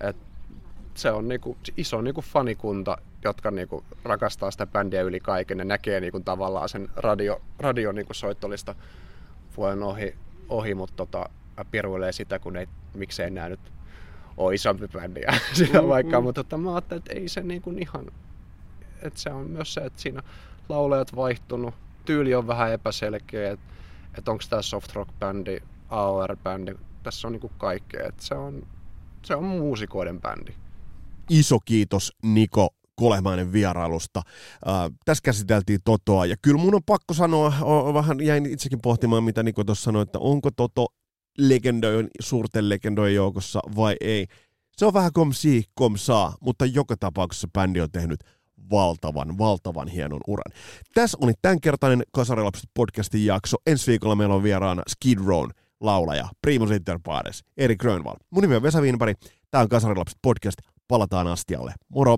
[0.00, 0.16] et
[0.94, 5.58] se on niinku iso niinku fanikunta jotka niinku rakastaa sitä bändiä yli kaiken.
[5.58, 8.74] Ne näkee niinku tavallaan sen radio, radio niinku soittolista
[9.56, 10.14] vuoden ohi,
[10.48, 11.28] ohi mutta tota,
[11.70, 13.60] piruilee sitä, kun ei, miksei nää nyt
[14.36, 15.20] ole isompi bändi
[15.82, 16.24] mm, vaikka, mm.
[16.24, 18.06] mutta tota, mä ajattelin, että ei se niinku ihan,
[19.02, 20.22] että se on myös se, että siinä
[20.68, 21.74] laulajat vaihtunut,
[22.04, 23.66] tyyli on vähän epäselkeä, että
[24.18, 28.66] et onko tämä soft rock bändi, AOR bändi, tässä on niinku kaikkea, että se on,
[29.22, 30.52] se on muusikoiden bändi.
[31.30, 34.22] Iso kiitos Niko Kolehmainen vierailusta.
[34.68, 39.24] Äh, tässä käsiteltiin Totoa, ja kyllä mun on pakko sanoa, o, vähän jäin itsekin pohtimaan,
[39.24, 40.86] mitä Niko tuossa sanoi, että onko Toto
[41.38, 44.26] legendojen, suurten legendojen joukossa vai ei.
[44.76, 48.24] Se on vähän kom si, kom saa, mutta joka tapauksessa bändi on tehnyt
[48.70, 50.52] valtavan, valtavan hienon uran.
[50.94, 53.56] Tässä oli tämänkertainen Kasarilapset podcastin jakso.
[53.66, 55.50] Ensi viikolla meillä on vieraana Skid Rown
[55.80, 58.16] laulaja, Primus Inter Pares, Erik Grönvall.
[58.30, 59.18] Mun nimi on Vesa Wienberg.
[59.50, 60.58] Tämä on Kasarilapset podcast.
[60.88, 61.74] Palataan astialle.
[61.88, 62.16] Moro!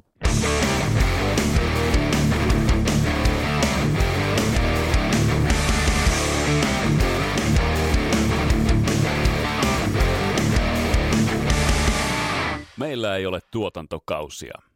[12.77, 14.72] Meillä ei ole tuotantokausia.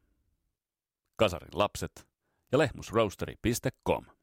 [1.17, 2.07] Kasarin lapset
[2.53, 4.16] ja lehmusroasteri.com.